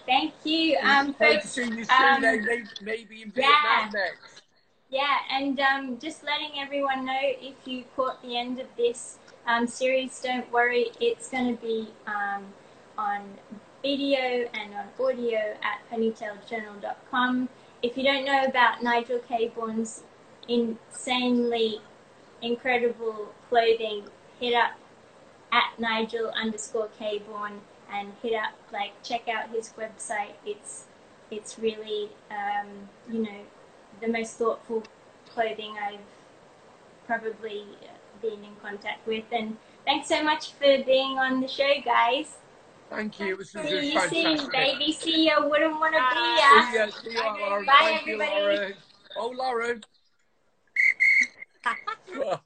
Thank 0.05 0.33
you. 0.43 0.77
Um, 0.81 1.13
Hope 1.19 1.41
to 1.41 1.47
see 1.47 1.63
you 1.63 1.83
soon, 1.83 1.89
um, 1.89 2.23
eh? 2.23 2.63
maybe, 2.81 3.21
in 3.21 3.31
yeah. 3.35 3.89
Next. 3.93 4.41
Yeah, 4.89 5.17
and 5.31 5.59
um, 5.59 5.99
just 5.99 6.23
letting 6.23 6.59
everyone 6.59 7.05
know 7.05 7.19
if 7.21 7.55
you 7.65 7.83
caught 7.95 8.21
the 8.23 8.37
end 8.37 8.59
of 8.59 8.65
this 8.75 9.19
um, 9.45 9.67
series, 9.67 10.19
don't 10.19 10.51
worry, 10.51 10.91
it's 10.99 11.29
going 11.29 11.55
to 11.55 11.61
be 11.61 11.89
um, 12.07 12.45
on 12.97 13.21
video 13.83 14.49
and 14.53 14.73
on 14.73 14.87
audio 14.99 15.55
at 15.61 15.79
ponytailjournal.com. 15.91 17.49
If 17.83 17.95
you 17.97 18.03
don't 18.03 18.25
know 18.25 18.45
about 18.45 18.81
Nigel 18.81 19.19
Cabourn's 19.19 20.03
insanely 20.49 21.79
incredible 22.41 23.33
clothing, 23.49 24.03
hit 24.39 24.55
up 24.55 24.71
at 25.51 25.79
Nigel 25.79 26.31
underscore 26.31 26.89
Cabourn 26.97 27.61
and 27.91 28.11
hit 28.21 28.33
up 28.33 28.53
like 28.71 28.91
check 29.03 29.27
out 29.27 29.49
his 29.49 29.73
website. 29.77 30.33
It's 30.45 30.85
it's 31.31 31.59
really 31.59 32.09
um, 32.31 32.89
you 33.11 33.23
know 33.23 33.41
the 34.01 34.07
most 34.07 34.37
thoughtful 34.37 34.83
clothing 35.29 35.75
I've 35.81 35.99
probably 37.05 37.65
been 38.21 38.43
in 38.43 38.55
contact 38.61 39.05
with. 39.07 39.25
And 39.31 39.57
thanks 39.85 40.07
so 40.07 40.23
much 40.23 40.53
for 40.53 40.83
being 40.83 41.17
on 41.17 41.41
the 41.41 41.47
show, 41.47 41.71
guys. 41.83 42.35
Thank 42.89 43.19
you. 43.19 43.35
This 43.35 43.53
was 43.53 43.67
See 43.67 43.93
you 43.93 44.37
soon, 44.37 44.51
baby. 44.51 44.91
See 44.91 45.27
ya. 45.27 45.47
Wouldn't 45.47 45.79
want 45.79 45.93
to 45.93 45.99
be 45.99 46.71
See 46.71 46.77
ya. 46.77 46.85
ya. 46.85 46.91
See 46.91 47.13
ya. 47.13 47.59
Bye, 47.61 47.73
Thank 47.79 48.07
you, 48.07 48.21
everybody. 48.21 48.39
Lauren. 48.41 48.73
Oh, 49.15 49.33
Lauren. 49.35 49.83
哈 51.61 51.75
哈 52.25 52.43